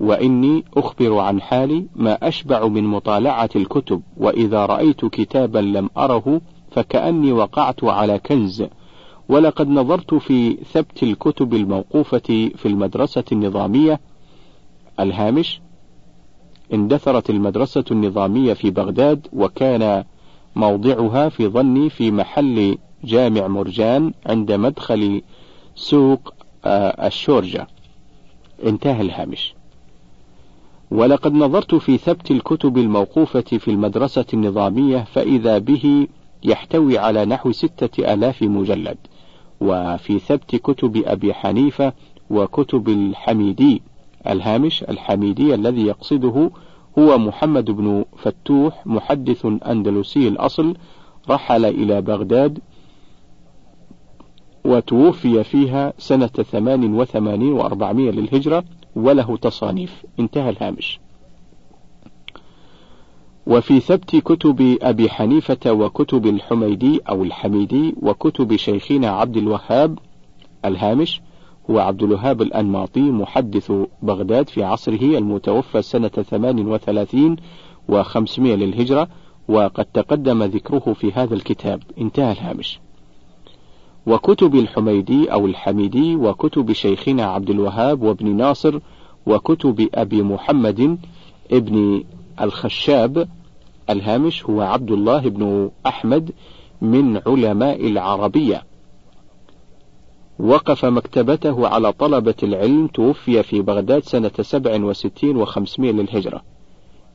وإني 0.00 0.64
أخبر 0.76 1.18
عن 1.18 1.40
حالي 1.40 1.86
ما 1.96 2.28
أشبع 2.28 2.66
من 2.68 2.84
مطالعة 2.84 3.50
الكتب 3.56 4.02
وإذا 4.16 4.66
رأيت 4.66 5.04
كتابا 5.04 5.58
لم 5.58 5.90
أره 5.96 6.40
فكأني 6.70 7.32
وقعت 7.32 7.84
على 7.84 8.18
كنز. 8.18 8.64
ولقد 9.28 9.68
نظرت 9.68 10.14
في 10.14 10.56
ثبت 10.72 11.02
الكتب 11.02 11.54
الموقوفة 11.54 12.50
في 12.56 12.66
المدرسة 12.66 13.24
النظامية 13.32 14.00
الهامش. 15.00 15.60
اندثرت 16.74 17.30
المدرسة 17.30 17.84
النظامية 17.90 18.52
في 18.52 18.70
بغداد 18.70 19.26
وكان 19.32 20.04
موضعها 20.56 21.28
في 21.28 21.48
ظني 21.48 21.90
في 21.90 22.10
محل 22.10 22.78
جامع 23.04 23.48
مرجان 23.48 24.12
عند 24.26 24.52
مدخل 24.52 25.22
سوق 25.74 26.34
آه، 26.64 27.06
الشورجة. 27.06 27.66
انتهى 28.66 29.00
الهامش. 29.00 29.54
ولقد 30.90 31.32
نظرت 31.32 31.74
في 31.74 31.98
ثبت 31.98 32.30
الكتب 32.30 32.78
الموقوفة 32.78 33.40
في 33.40 33.70
المدرسة 33.70 34.24
النظامية 34.34 34.98
فإذا 34.98 35.58
به 35.58 36.06
يحتوي 36.44 36.98
على 36.98 37.24
نحو 37.24 37.52
ستة 37.52 38.14
آلاف 38.14 38.42
مجلد. 38.42 38.98
وفي 39.60 40.18
ثبت 40.18 40.56
كتب 40.56 41.02
أبي 41.06 41.34
حنيفة 41.34 41.92
وكتب 42.30 42.88
الحميدي. 42.88 43.82
الهامش 44.26 44.82
الحميدي 44.82 45.54
الذي 45.54 45.86
يقصده 45.86 46.50
هو 46.98 47.18
محمد 47.18 47.70
بن 47.70 48.04
فتوح 48.16 48.86
محدث 48.86 49.46
أندلسي 49.66 50.28
الأصل 50.28 50.76
رحل 51.30 51.64
إلى 51.64 52.00
بغداد 52.00 52.58
وتوفي 54.64 55.44
فيها 55.44 55.92
سنة 55.98 56.26
ثمان 56.26 56.94
وثمانين 56.94 57.52
وأربعمائة 57.52 58.10
للهجرة 58.10 58.64
وله 58.96 59.36
تصانيف. 59.36 60.04
انتهى 60.20 60.50
الهامش. 60.50 61.00
وفي 63.46 63.80
ثبت 63.80 64.16
كتب 64.16 64.78
أبي 64.82 65.10
حنيفة 65.10 65.72
وكتب 65.72 66.26
الحميدي 66.26 67.00
أو 67.08 67.22
الحميدي 67.22 67.94
وكتب 68.02 68.56
شيخنا 68.56 69.08
عبد 69.08 69.36
الوهاب. 69.36 69.98
الهامش 70.64 71.20
هو 71.70 71.78
عبد 71.78 72.02
الوهاب 72.02 72.42
الأنماطي 72.42 73.00
محدث 73.00 73.72
بغداد 74.02 74.48
في 74.48 74.64
عصره 74.64 75.18
المتوفى 75.18 75.82
سنة 75.82 76.08
ثمان 76.08 76.66
وثلاثين 76.66 77.36
وخمسمائة 77.88 78.54
للهجرة 78.54 79.08
وقد 79.48 79.84
تقدم 79.84 80.42
ذكره 80.42 80.92
في 80.92 81.12
هذا 81.12 81.34
الكتاب. 81.34 81.82
انتهى 81.98 82.32
الهامش. 82.32 82.83
وكتب 84.06 84.54
الحميدي 84.54 85.32
أو 85.32 85.46
الحميدي 85.46 86.16
وكتب 86.16 86.72
شيخنا 86.72 87.24
عبد 87.24 87.50
الوهاب 87.50 88.02
وابن 88.02 88.36
ناصر 88.36 88.78
وكتب 89.26 89.88
أبي 89.94 90.22
محمد 90.22 90.98
ابن 91.52 92.04
الخشاب. 92.40 93.28
الهامش 93.90 94.44
هو 94.44 94.60
عبد 94.60 94.90
الله 94.90 95.20
بن 95.20 95.70
أحمد 95.86 96.30
من 96.82 97.20
علماء 97.26 97.86
العربية. 97.88 98.62
وقف 100.38 100.84
مكتبته 100.84 101.68
على 101.68 101.92
طلبة 101.92 102.34
العلم 102.42 102.86
توفي 102.86 103.42
في 103.42 103.62
بغداد 103.62 104.02
سنة 104.02 104.30
سبع 104.40 104.84
وستين 104.84 105.36
وخمسمائة 105.36 105.92
للهجرة. 105.92 106.42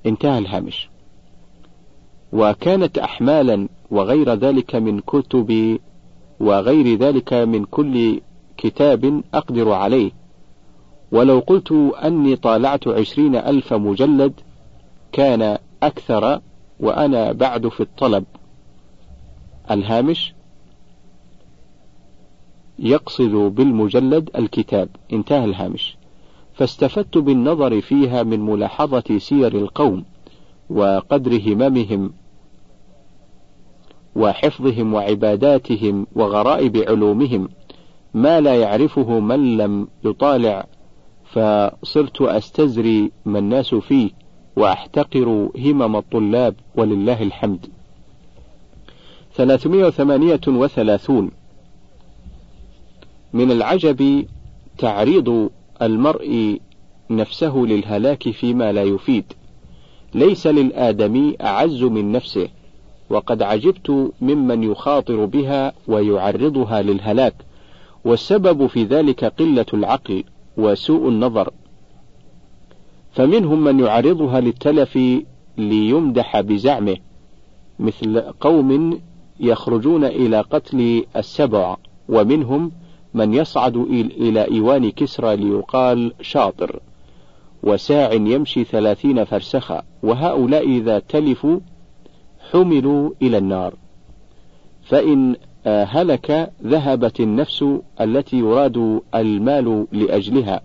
انتهى 0.06 0.38
الهامش. 0.38 0.90
وكانت 2.34 2.98
أحمالا 2.98 3.68
وغير 3.92 4.34
ذلك 4.34 4.76
من 4.76 5.00
كتب 5.00 5.80
وغير 6.40 6.98
ذلك 6.98 7.34
من 7.34 7.66
كل 7.66 8.22
كتاب 8.58 9.24
أقدر 9.34 9.72
عليه. 9.72 10.12
ولو 11.12 11.40
قلت 11.40 11.72
أني 12.04 12.36
طالعت 12.36 12.88
عشرين 12.88 13.36
ألف 13.36 13.74
مجلد 13.74 14.34
كان 15.12 15.58
أكثر 15.84 16.42
وأنا 16.80 17.32
بعد 17.32 17.68
في 17.68 17.82
الطلب. 17.82 18.26
الهامش 19.72 20.34
يقصد 22.80 23.32
بالمجلد 23.32 24.30
الكتاب. 24.36 24.90
انتهى 25.14 25.46
الهامش. 25.46 25.98
فاستفدت 26.54 27.18
بالنظر 27.18 27.82
فيها 27.82 28.24
من 28.24 28.40
ملاحظة 28.40 29.18
سير 29.18 29.58
القوم 29.58 30.06
وقدر 30.70 31.42
هممهم. 31.54 32.14
وحفظهم 34.16 34.94
وعباداتهم 34.94 36.08
وغرائب 36.16 36.78
علومهم 36.78 37.50
ما 38.14 38.42
لا 38.42 38.56
يعرفه 38.56 39.20
من 39.20 39.58
لم 39.58 39.88
يطالع 40.04 40.66
فصرت 41.26 42.22
أستزري 42.22 43.12
ما 43.26 43.40
الناس 43.40 43.76
فيه 43.76 44.10
وأحتقر 44.56 45.50
همم 45.58 45.96
الطلاب 45.96 46.56
ولله 46.76 47.24
الحمد. 47.24 47.66
338 49.34 51.32
من 53.34 53.52
العجب 53.52 54.26
تعريض 54.78 55.50
المرء 55.82 56.60
نفسه 57.10 57.58
للهلاك 57.58 58.30
فيما 58.30 58.72
لا 58.72 58.84
يفيد 58.84 59.34
ليس 60.14 60.48
للآدمي 60.48 61.36
أعز 61.42 61.84
من 61.84 62.12
نفسه. 62.12 62.50
وقد 63.10 63.42
عجبت 63.42 64.12
ممن 64.22 64.64
يخاطر 64.64 65.26
بها 65.26 65.74
ويعرضها 65.88 66.82
للهلاك 66.82 67.36
والسبب 68.06 68.68
في 68.68 68.84
ذلك 68.84 69.26
قلة 69.26 69.66
العقل 69.74 70.24
وسوء 70.58 71.10
النظر. 71.10 71.54
فمنهم 73.12 73.64
من 73.64 73.80
يعرضها 73.80 74.40
للتلف 74.40 75.00
ليمدح 75.58 76.42
بزعمه 76.42 76.98
مثل 77.80 78.22
قوم 78.22 79.00
يخرجون 79.40 80.06
إلى 80.06 80.42
قتل 80.42 81.04
السبع 81.16 81.76
ومنهم 82.10 82.72
من 83.14 83.34
يصعد 83.34 83.78
إلى 83.78 84.52
إيوان 84.52 84.92
كسرى 84.92 85.36
ليقال 85.36 86.14
شاطر 86.22 86.80
وساع 87.64 88.14
يمشي 88.14 88.64
ثلاثين 88.64 89.24
فرسخا 89.24 89.84
وهؤلاء 90.04 90.68
إذا 90.68 91.00
تلفوا 91.00 91.60
حملوا 92.52 93.12
إلى 93.22 93.38
النار. 93.38 93.74
فإن 94.84 95.36
هلك 95.68 96.52
ذهبت 96.64 97.20
النفس 97.20 97.66
التي 98.02 98.38
يراد 98.38 99.02
المال 99.16 99.88
لأجلها. 99.92 100.62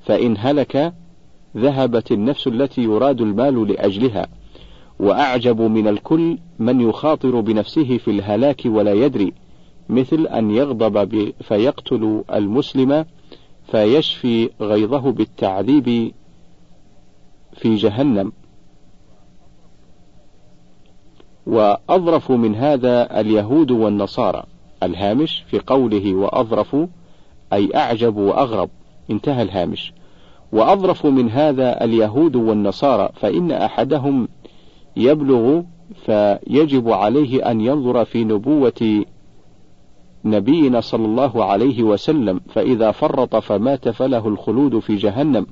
فإن 0.00 0.34
هلك 0.38 0.94
ذهبت 1.56 2.12
النفس 2.12 2.46
التي 2.46 2.82
يراد 2.82 3.20
المال 3.20 3.68
لأجلها. 3.68 4.26
وأعجب 4.98 5.60
من 5.60 5.88
الكل 5.88 6.38
من 6.58 6.80
يخاطر 6.80 7.40
بنفسه 7.40 7.98
في 7.98 8.10
الهلاك 8.10 8.62
ولا 8.66 8.92
يدري 8.92 9.32
مثل 9.88 10.26
أن 10.26 10.50
يغضب 10.50 11.32
فيقتل 11.42 12.24
المسلم 12.34 13.04
فيشفي 13.70 14.50
غيظه 14.60 15.10
بالتعذيب 15.12 16.12
في 17.52 17.74
جهنم. 17.74 18.32
وأظرف 21.46 22.30
من 22.30 22.54
هذا 22.54 23.20
اليهود 23.20 23.70
والنصارى. 23.70 24.42
الهامش 24.82 25.44
في 25.46 25.58
قوله 25.58 26.14
وأظرف 26.14 26.76
أي 27.52 27.70
أعجب 27.76 28.16
وأغرب. 28.16 28.70
انتهى 29.10 29.42
الهامش. 29.42 29.92
وأظرف 30.52 31.06
من 31.06 31.30
هذا 31.30 31.84
اليهود 31.84 32.36
والنصارى 32.36 33.08
فإن 33.14 33.52
أحدهم 33.52 34.28
يبلغ 34.96 35.62
فيجب 35.94 36.90
عليه 36.90 37.50
أن 37.50 37.60
ينظر 37.60 38.04
في 38.04 38.24
نبوة 38.24 39.04
نبينا 40.24 40.80
صلى 40.80 41.04
الله 41.04 41.44
عليه 41.44 41.82
وسلم 41.82 42.40
فإذا 42.48 42.90
فرط 42.90 43.36
فمات 43.36 43.88
فله 43.88 44.28
الخلود 44.28 44.78
في 44.78 44.96
جهنم. 44.96 45.46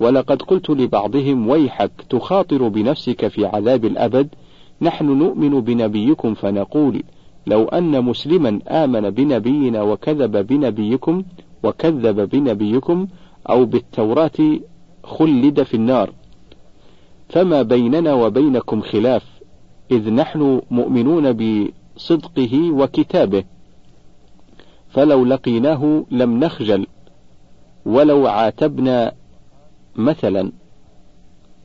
ولقد 0.00 0.42
قلت 0.42 0.70
لبعضهم 0.70 1.48
ويحك 1.48 1.90
تخاطر 2.10 2.68
بنفسك 2.68 3.28
في 3.28 3.46
عذاب 3.46 3.84
الأبد. 3.84 4.28
نحن 4.84 5.06
نؤمن 5.18 5.60
بنبيكم 5.60 6.34
فنقول 6.34 7.02
لو 7.46 7.64
أن 7.64 8.04
مسلما 8.04 8.60
آمن 8.68 9.10
بنبينا 9.10 9.82
وكذب 9.82 10.46
بنبيكم 10.46 11.24
وكذب 11.62 12.20
بنبيكم 12.30 13.06
أو 13.50 13.64
بالتوراة 13.64 14.58
خلد 15.04 15.62
في 15.62 15.74
النار. 15.74 16.10
فما 17.28 17.62
بيننا 17.62 18.14
وبينكم 18.14 18.80
خلاف 18.80 19.24
إذ 19.90 20.10
نحن 20.10 20.60
مؤمنون 20.70 21.32
بصدقه 21.32 22.70
وكتابه. 22.72 23.44
فلو 24.88 25.24
لقيناه 25.24 26.04
لم 26.10 26.44
نخجل 26.44 26.86
ولو 27.86 28.26
عاتبنا 28.26 29.12
مثلا. 29.96 30.52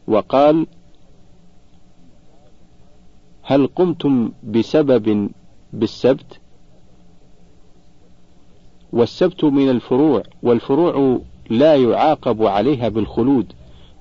وقال 0.08 0.68
هل 3.52 3.68
قمتم 3.68 4.32
بسبب 4.44 5.30
بالسبت؟ 5.74 6.40
والسبت 8.94 9.44
من 9.44 9.70
الفروع 9.70 10.24
والفروع 10.44 11.22
لا 11.50 11.76
يعاقب 11.76 12.44
عليها 12.44 12.90
بالخلود. 12.90 13.54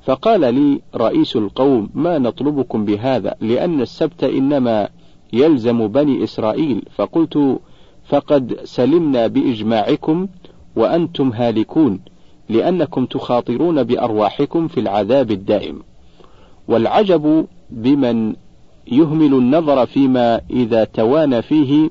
فقال 0.04 0.54
لي 0.54 0.80
رئيس 0.94 1.36
القوم 1.36 1.90
ما 1.94 2.18
نطلبكم 2.18 2.84
بهذا 2.84 3.34
لأن 3.40 3.80
السبت 3.80 4.24
إنما 4.24 4.88
يلزم 5.32 5.86
بني 5.86 6.24
إسرائيل. 6.24 6.82
فقلت 6.96 7.60
فقد 8.04 8.60
سلمنا 8.64 9.26
بإجماعكم 9.26 10.28
وأنتم 10.76 11.32
هالكون 11.32 12.00
لأنكم 12.48 13.06
تخاطرون 13.06 13.82
بأرواحكم 13.82 14.68
في 14.68 14.80
العذاب 14.80 15.30
الدائم. 15.30 15.82
والعجب 16.68 17.46
بمن 17.70 18.34
يهمل 18.92 19.34
النظر 19.34 19.86
فيما 19.86 20.40
إذا 20.50 20.84
توانى 20.84 21.42
فيه 21.42 21.90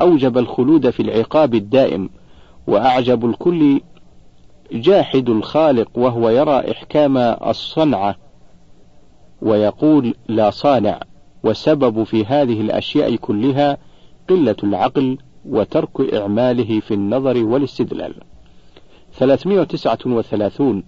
أوجب 0.00 0.38
الخلود 0.38 0.90
في 0.90 1.00
العقاب 1.00 1.54
الدائم 1.54 2.10
وأعجب 2.66 3.24
الكل 3.24 3.80
جاحد 4.72 5.28
الخالق 5.28 5.88
وهو 5.94 6.28
يرى 6.28 6.70
إحكام 6.70 7.16
الصنعة 7.18 8.16
ويقول 9.42 10.14
لا 10.28 10.50
صانع 10.50 11.00
والسبب 11.44 12.02
في 12.02 12.24
هذه 12.24 12.60
الأشياء 12.60 13.16
كلها 13.16 13.78
قلة 14.28 14.56
العقل 14.64 15.18
وترك 15.44 16.14
إعماله 16.14 16.80
في 16.80 16.94
النظر 16.94 17.44
والاستدلال. 17.44 18.14
339 19.12 20.82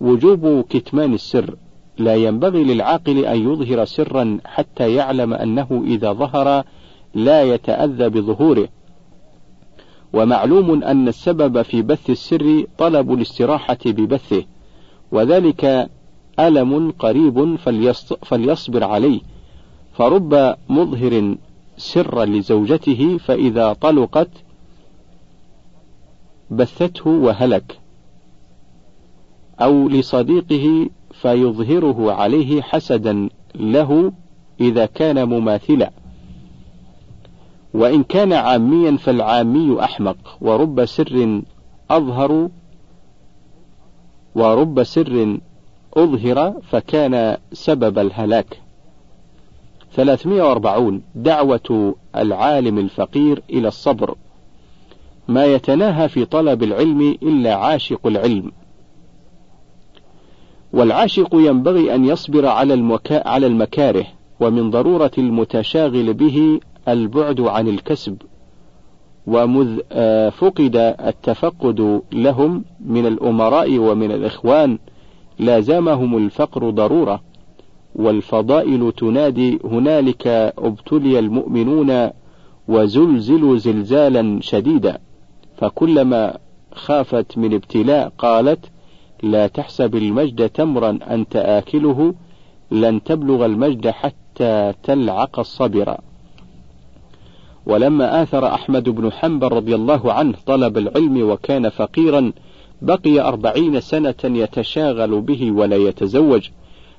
وجوب 0.00 0.60
كتمان 0.60 1.14
السر. 1.14 1.56
لا 2.00 2.14
ينبغي 2.14 2.64
للعاقل 2.64 3.24
أن 3.24 3.52
يظهر 3.52 3.84
سرا 3.84 4.38
حتى 4.44 4.94
يعلم 4.94 5.34
أنه 5.34 5.84
إذا 5.86 6.12
ظهر 6.12 6.64
لا 7.14 7.42
يتأذى 7.42 8.08
بظهوره. 8.08 8.68
ومعلوم 10.12 10.84
أن 10.84 11.08
السبب 11.08 11.62
في 11.62 11.82
بث 11.82 12.10
السر 12.10 12.64
طلب 12.78 13.12
الاستراحة 13.12 13.78
ببثه 13.86 14.44
وذلك 15.12 15.90
ألم 16.40 16.90
قريب 16.98 17.56
فليصبر 18.22 18.84
عليه. 18.84 19.20
فرب 19.92 20.56
مظهر 20.68 21.36
سرا 21.76 22.24
لزوجته 22.24 23.18
فإذا 23.18 23.72
طلقت 23.72 24.30
بثته 26.50 27.10
وهلك 27.10 27.78
أو 29.60 29.88
لصديقه 29.88 30.90
فيظهره 31.22 32.12
عليه 32.12 32.62
حسدا 32.62 33.28
له 33.54 34.12
إذا 34.60 34.86
كان 34.86 35.28
مماثلا. 35.28 35.90
وإن 37.74 38.02
كان 38.02 38.32
عاميا 38.32 38.96
فالعامي 38.96 39.84
أحمق 39.84 40.16
ورب 40.40 40.84
سر 40.84 41.42
أظهر 41.90 42.48
ورب 44.34 44.82
سر 44.82 45.38
أظهر 45.94 46.54
فكان 46.62 47.36
سبب 47.52 47.98
الهلاك. 47.98 48.60
340 49.92 51.02
دعوة 51.14 51.94
العالم 52.16 52.78
الفقير 52.78 53.42
إلى 53.50 53.68
الصبر. 53.68 54.16
ما 55.28 55.44
يتناهى 55.44 56.08
في 56.08 56.24
طلب 56.24 56.62
العلم 56.62 57.00
إلا 57.22 57.54
عاشق 57.54 58.06
العلم. 58.06 58.52
والعاشق 60.72 61.28
ينبغي 61.34 61.94
أن 61.94 62.04
يصبر 62.04 62.46
على, 62.46 62.98
على 63.10 63.46
المكاره 63.46 64.06
ومن 64.40 64.70
ضرورة 64.70 65.10
المتشاغل 65.18 66.14
به 66.14 66.60
البعد 66.88 67.40
عن 67.40 67.68
الكسب. 67.68 68.16
ومذ 69.26 69.80
آه، 69.92 70.28
فقد 70.28 70.76
التفقد 71.00 72.02
لهم 72.12 72.64
من 72.80 73.06
الأمراء 73.06 73.78
ومن 73.78 74.12
الإخوان 74.12 74.78
لازمهم 75.38 76.16
الفقر 76.16 76.70
ضرورة. 76.70 77.22
والفضائل 77.94 78.92
تنادي 78.92 79.58
هنالك 79.64 80.26
ابتلي 80.58 81.18
المؤمنون 81.18 82.10
وزلزلوا 82.68 83.56
زلزالا 83.56 84.38
شديدا. 84.40 84.98
فكلما 85.56 86.38
خافت 86.72 87.38
من 87.38 87.54
ابتلاء 87.54 88.12
قالت 88.18 88.70
لا 89.22 89.46
تحسب 89.46 89.96
المجد 89.96 90.48
تمرا 90.48 90.98
أنت 91.10 91.36
آكله 91.36 92.14
لن 92.70 93.02
تبلغ 93.02 93.46
المجد 93.46 93.88
حتى 93.88 94.72
تلعق 94.82 95.38
الصبر. 95.38 95.96
ولما 97.66 98.22
آثر 98.22 98.46
أحمد 98.46 98.88
بن 98.88 99.12
حنبل 99.12 99.48
رضي 99.48 99.74
الله 99.74 100.12
عنه 100.12 100.34
طلب 100.46 100.78
العلم 100.78 101.30
وكان 101.30 101.68
فقيرا 101.68 102.32
بقي 102.82 103.20
أربعين 103.20 103.80
سنة 103.80 104.14
يتشاغل 104.24 105.20
به 105.20 105.50
ولا 105.50 105.76
يتزوج 105.76 106.48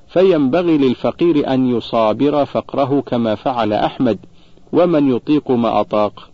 فينبغي 0.08 0.78
للفقير 0.78 1.54
أن 1.54 1.76
يصابر 1.76 2.44
فقره 2.44 3.00
كما 3.06 3.34
فعل 3.34 3.72
أحمد 3.72 4.18
ومن 4.72 5.16
يطيق 5.16 5.50
ما 5.50 5.80
أطاق. 5.80 6.30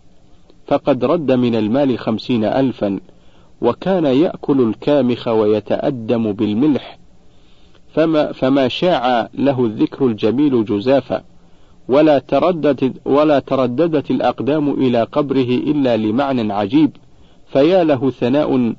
فقد 0.67 1.05
رد 1.05 1.31
من 1.31 1.55
المال 1.55 1.99
خمسين 1.99 2.43
ألفا. 2.43 2.99
وكان 3.61 4.05
يأكل 4.05 4.61
الكامخ 4.61 5.27
ويتأدم 5.27 6.31
بالملح 6.31 6.99
فما, 7.93 8.31
فما 8.31 8.67
شاع 8.67 9.29
له 9.33 9.65
الذكر 9.65 10.05
الجميل 10.05 10.65
جزافا 10.65 11.23
ولا 11.87 12.19
ترددت, 12.19 12.93
ولا 13.05 13.39
ترددت 13.39 14.11
الأقدام 14.11 14.69
إلى 14.69 15.03
قبره 15.03 15.49
إلا 15.49 15.97
لمعنى 15.97 16.53
عجيب 16.53 16.97
فيا 17.47 17.83
له 17.83 18.09
ثناء 18.09 18.73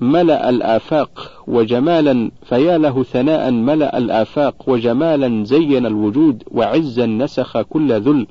ملأ 0.00 0.50
الآفاق 0.50 1.42
وجمالا 1.46 2.30
فيا 2.42 2.78
له 2.78 3.02
ثناء 3.02 3.50
ملأ 3.50 3.98
الآفاق 3.98 4.54
وجمالا 4.66 5.44
زين 5.44 5.86
الوجود 5.86 6.42
وعزا 6.50 7.06
نسخ 7.06 7.60
كل 7.60 8.00
ذل 8.00 8.26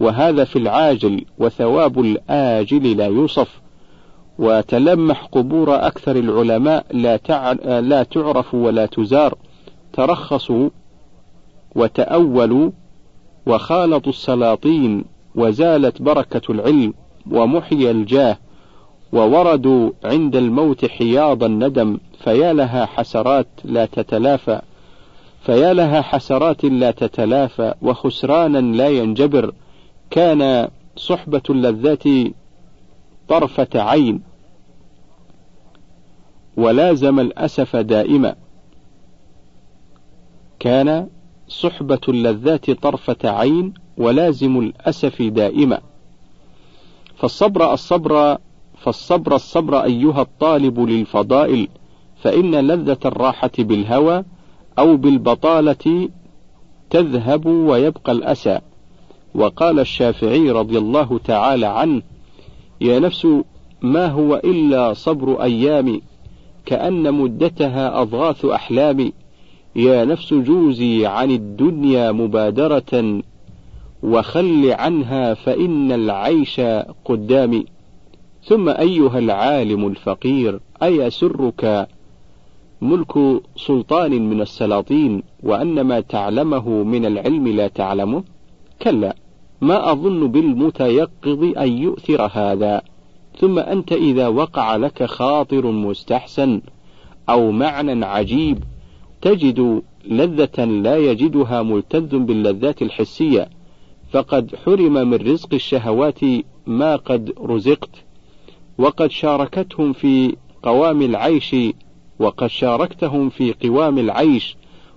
وهذا 0.00 0.44
في 0.44 0.58
العاجل 0.58 1.24
وثواب 1.38 2.00
الآجل 2.00 2.96
لا 2.96 3.06
يوصف. 3.06 3.65
وتلمح 4.38 5.24
قبور 5.32 5.86
أكثر 5.86 6.16
العلماء 6.16 6.86
لا, 6.90 7.16
تع... 7.16 7.52
لا 7.80 8.02
تعرف 8.02 8.54
ولا 8.54 8.86
تزار. 8.86 9.34
ترخصوا 9.92 10.70
وتأولوا 11.74 12.70
وخالطوا 13.46 14.12
السلاطين 14.12 15.04
وزالت 15.34 16.02
بركة 16.02 16.52
العلم 16.52 16.94
ومحي 17.30 17.90
الجاه 17.90 18.38
ووردوا 19.12 19.90
عند 20.04 20.36
الموت 20.36 20.84
حياض 20.84 21.44
الندم. 21.44 21.98
فيا 22.24 22.52
لها 22.52 22.86
حسرات 22.86 23.46
لا 23.64 23.86
تتلافى 23.86 24.60
فيا 25.42 25.74
لها 25.74 26.02
حسرات 26.02 26.64
لا 26.64 26.90
تتلافى 26.90 27.74
وخسرانا 27.82 28.58
لا 28.58 28.88
ينجبر. 28.88 29.52
كان 30.10 30.68
صحبة 30.96 31.42
اللذات 31.50 32.04
طرفة 33.28 33.68
عين. 33.74 34.22
ولازم 36.56 37.20
الأسف 37.20 37.76
دائما. 37.76 38.36
كان 40.58 41.08
صحبة 41.48 42.00
اللذات 42.08 42.70
طرفة 42.70 43.16
عين 43.24 43.74
ولازم 43.96 44.58
الأسف 44.58 45.22
دائما. 45.22 45.80
فالصبر 47.16 47.72
الصبر 47.72 48.38
فالصبر 48.78 49.34
الصبر 49.34 49.84
أيها 49.84 50.22
الطالب 50.22 50.80
للفضائل 50.80 51.68
فإن 52.22 52.54
لذة 52.54 52.98
الراحة 53.04 53.50
بالهوى 53.58 54.24
أو 54.78 54.96
بالبطالة 54.96 56.08
تذهب 56.90 57.46
ويبقى 57.46 58.12
الأسى. 58.12 58.60
وقال 59.34 59.80
الشافعي 59.80 60.50
رضي 60.50 60.78
الله 60.78 61.20
تعالى 61.24 61.66
عنه 61.66 62.02
يا 62.80 62.98
نفس 62.98 63.26
ما 63.82 64.06
هو 64.06 64.36
إلا 64.44 64.92
صبر 64.92 65.42
أيام 65.42 66.00
كأن 66.66 67.14
مدتها 67.14 68.02
أضغاث 68.02 68.44
أحلام 68.44 69.12
يا 69.76 70.04
نفس 70.04 70.34
جوزي 70.34 71.06
عن 71.06 71.30
الدنيا 71.30 72.12
مبادرة 72.12 73.22
وخل 74.02 74.70
عنها 74.70 75.34
فإن 75.34 75.92
العيش 75.92 76.60
قدامي. 77.04 77.64
ثم 78.44 78.68
أيها 78.68 79.18
العالم 79.18 79.86
الفقير 79.86 80.60
أيسرك 80.82 81.88
ملك 82.80 83.42
سلطان 83.56 84.30
من 84.30 84.40
السلاطين 84.40 85.22
وأن 85.42 85.80
ما 85.80 86.00
تعلمه 86.00 86.68
من 86.68 87.06
العلم 87.06 87.48
لا 87.48 87.68
تعلمه؟ 87.68 88.24
كلا. 88.82 89.16
ما 89.60 89.92
أظن 89.92 90.26
بالمتيقظ 90.26 91.58
أن 91.58 91.72
يؤثر 91.78 92.30
هذا. 92.32 92.82
ثم 93.38 93.58
أنت 93.58 93.92
إذا 93.92 94.28
وقع 94.28 94.76
لك 94.76 95.04
خاطر 95.04 95.70
مستحسن 95.70 96.60
أو 97.28 97.50
معنى 97.50 98.04
عجيب 98.04 98.64
تجد 99.22 99.82
لذة 100.04 100.64
لا 100.64 100.96
يجدها 100.96 101.62
ملتذ 101.62 102.18
باللذات 102.18 102.82
الحسية. 102.82 103.48
فقد 104.12 104.54
حرم 104.64 104.92
من 104.92 105.14
رزق 105.14 105.54
الشهوات 105.54 106.20
ما 106.66 106.96
قد 106.96 107.32
رزقت. 107.40 107.90
وقد 108.78 109.10
شاركتهم 109.10 109.92
في 109.92 110.36
قوام 110.62 111.02
العيش 111.02 111.56
وقد 112.18 112.46
شاركتهم 112.46 113.28
في 113.28 113.52
قوام 113.52 113.98
العيش 113.98 114.56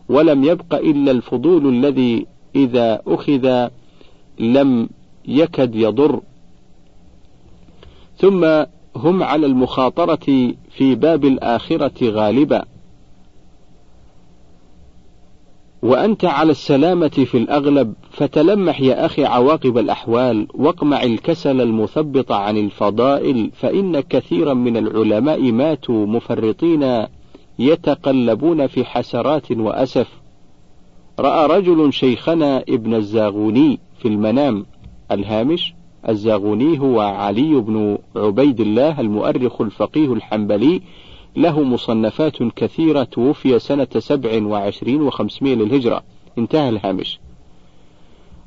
ولم 0.10 0.44
يبق 0.44 0.76
إلا 0.76 1.12
الفضول 1.12 1.68
الذي 1.68 2.26
إذا 2.56 3.02
أخذ 3.08 3.70
لم 4.40 4.90
يكد 5.26 5.76
يضر. 5.76 6.22
ثم 8.18 8.64
هم 8.96 9.24
على 9.24 9.46
المخاطرة 9.46 10.54
في 10.70 10.96
باب 10.96 11.26
الآخرة 11.26 12.10
غالبا. 12.10 12.66
وأنت 15.82 16.26
على 16.26 16.52
السلامة 16.52 17.08
في 17.08 17.38
الأغلب 17.38 17.94
فتلمح 18.12 18.82
يا 18.82 19.06
أخي 19.06 19.26
عواقب 19.26 19.78
الأحوال 19.78 20.48
واقمع 20.54 21.04
الكسل 21.04 21.62
المثبط 21.62 22.32
عن 22.32 22.58
الفضائل 22.58 23.52
فإن 23.54 24.00
كثيرا 24.00 24.54
من 24.54 24.78
العلماء 24.78 25.52
ماتوا 25.52 26.06
مفرطين 26.06 27.06
يتقلبون 27.60 28.68
في 28.68 28.86
حسرات 28.86 29.52
وأسف. 29.52 30.08
رأى 31.20 31.48
رجل 31.58 31.94
شيخنا 31.94 32.64
ابن 32.70 32.94
الزاغوني 32.94 33.80
في 34.00 34.08
المنام 34.08 34.66
الهامش 35.12 35.74
الزاغوني 36.10 36.80
هو 36.80 37.00
علي 37.02 37.62
بن 37.62 37.98
عبيد 38.16 38.60
الله 38.62 39.00
المؤرخ 39.00 39.62
الفقيه 39.62 40.14
الحنبلي 40.14 40.82
له 41.36 41.64
مصنفات 41.64 42.44
كثيرة 42.44 43.04
توفي 43.04 43.60
سنة 43.60 43.88
سبع 43.98 44.44
وعشرين 44.44 45.02
وخمسمائة 45.02 45.56
للهجرة. 45.56 46.04
انتهى 46.38 46.70
الهامش. 46.70 47.20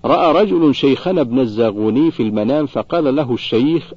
رأى 0.05 0.43
رجل 0.43 0.75
شيخنا 0.75 1.21
ابن 1.21 1.39
الزاغوني 1.39 2.11
في 2.11 2.23
المنام 2.23 2.67
فقال 2.67 3.17
له 3.17 3.35
الشيخ 3.35 3.93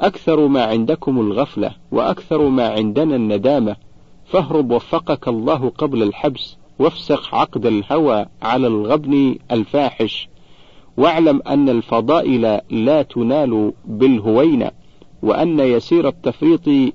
أكثر 0.00 0.46
ما 0.46 0.64
عندكم 0.64 1.20
الغفلة 1.20 1.72
وأكثر 1.92 2.48
ما 2.48 2.68
عندنا 2.68 3.16
الندامة 3.16 3.76
فاهرب 4.24 4.70
وفقك 4.70 5.28
الله 5.28 5.68
قبل 5.68 6.02
الحبس. 6.02 6.56
وافسخ 6.78 7.34
عقد 7.34 7.66
الهوى 7.66 8.26
على 8.42 8.66
الغبن 8.66 9.36
الفاحش 9.50 10.28
واعلم 10.96 11.42
أن 11.46 11.68
الفضائل 11.68 12.60
لا 12.70 13.02
تنال 13.02 13.72
بالهوينة 13.84 14.70
وأن 15.22 15.60
يسير 15.60 16.08
التفريط 16.08 16.94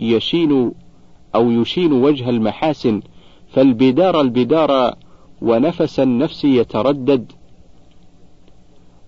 يشين 0.00 0.72
أو 1.34 1.50
يشين 1.50 1.92
وجه 1.92 2.30
المحاسن 2.30 3.02
فالبدار 3.52 4.20
البدار 4.20 4.94
ونفس 5.42 6.00
النفس 6.00 6.44
يتردد. 6.44 7.32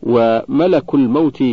وملك 0.02 0.94
الموت 0.94 1.44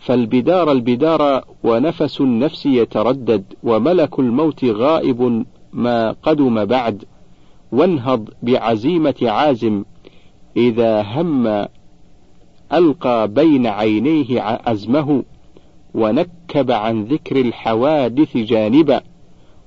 فالبدار 0.00 0.72
البدار 0.72 1.44
ونفس 1.64 2.20
النفس 2.20 2.66
يتردد 2.66 3.44
وملك 3.62 4.18
الموت 4.18 4.64
غائب 4.64 5.44
ما 5.72 6.12
قدم 6.12 6.64
بعد. 6.64 7.04
وانهض 7.76 8.28
بعزيمة 8.42 9.14
عازم 9.22 9.84
إذا 10.56 11.02
هم 11.02 11.66
ألقى 12.72 13.28
بين 13.28 13.66
عينيه 13.66 14.40
عزمه 14.66 15.24
ونكب 15.94 16.70
عن 16.70 17.04
ذكر 17.04 17.40
الحوادث 17.40 18.36
جانبا 18.36 19.00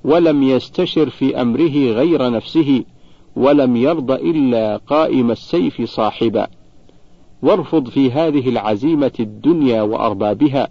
ولم 0.04 0.42
يستشر 0.42 1.10
في 1.10 1.40
أمره 1.40 1.92
غير 1.92 2.30
نفسه 2.30 2.84
ولم 3.36 3.76
يرض 3.76 4.10
إلا 4.10 4.76
قائم 4.76 5.30
السيف 5.30 5.82
صاحبا. 5.82 6.46
وارفض 7.42 7.88
في 7.88 8.10
هذه 8.10 8.48
العزيمة 8.48 9.12
الدنيا 9.20 9.82
وأربابها. 9.82 10.68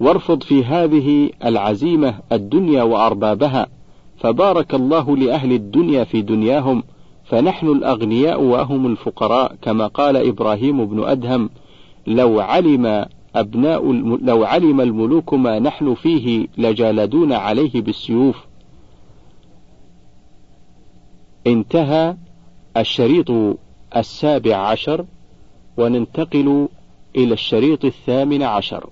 وارفض 0.00 0.42
في 0.42 0.64
هذه 0.64 1.30
العزيمة 1.44 2.18
الدنيا 2.32 2.82
وأربابها. 2.82 3.66
فبارك 4.24 4.74
الله 4.74 5.16
لأهل 5.16 5.52
الدنيا 5.52 6.04
في 6.04 6.22
دنياهم 6.22 6.82
فنحن 7.24 7.66
الأغنياء 7.66 8.42
وهم 8.42 8.86
الفقراء 8.86 9.56
كما 9.62 9.86
قال 9.86 10.16
إبراهيم 10.16 10.84
بن 10.84 11.04
أدهم 11.04 11.50
لو 12.06 12.40
علم 12.40 13.06
أبناء 13.36 13.92
لو 14.22 14.44
علم 14.44 14.80
الملوك 14.80 15.34
ما 15.34 15.58
نحن 15.58 15.94
فيه 15.94 16.46
لجالدون 16.58 17.32
عليه 17.32 17.82
بالسيوف. 17.82 18.46
انتهى 21.46 22.16
الشريط 22.76 23.30
السابع 23.96 24.56
عشر 24.56 25.04
وننتقل 25.76 26.68
إلى 27.16 27.32
الشريط 27.34 27.84
الثامن 27.84 28.42
عشر. 28.42 28.88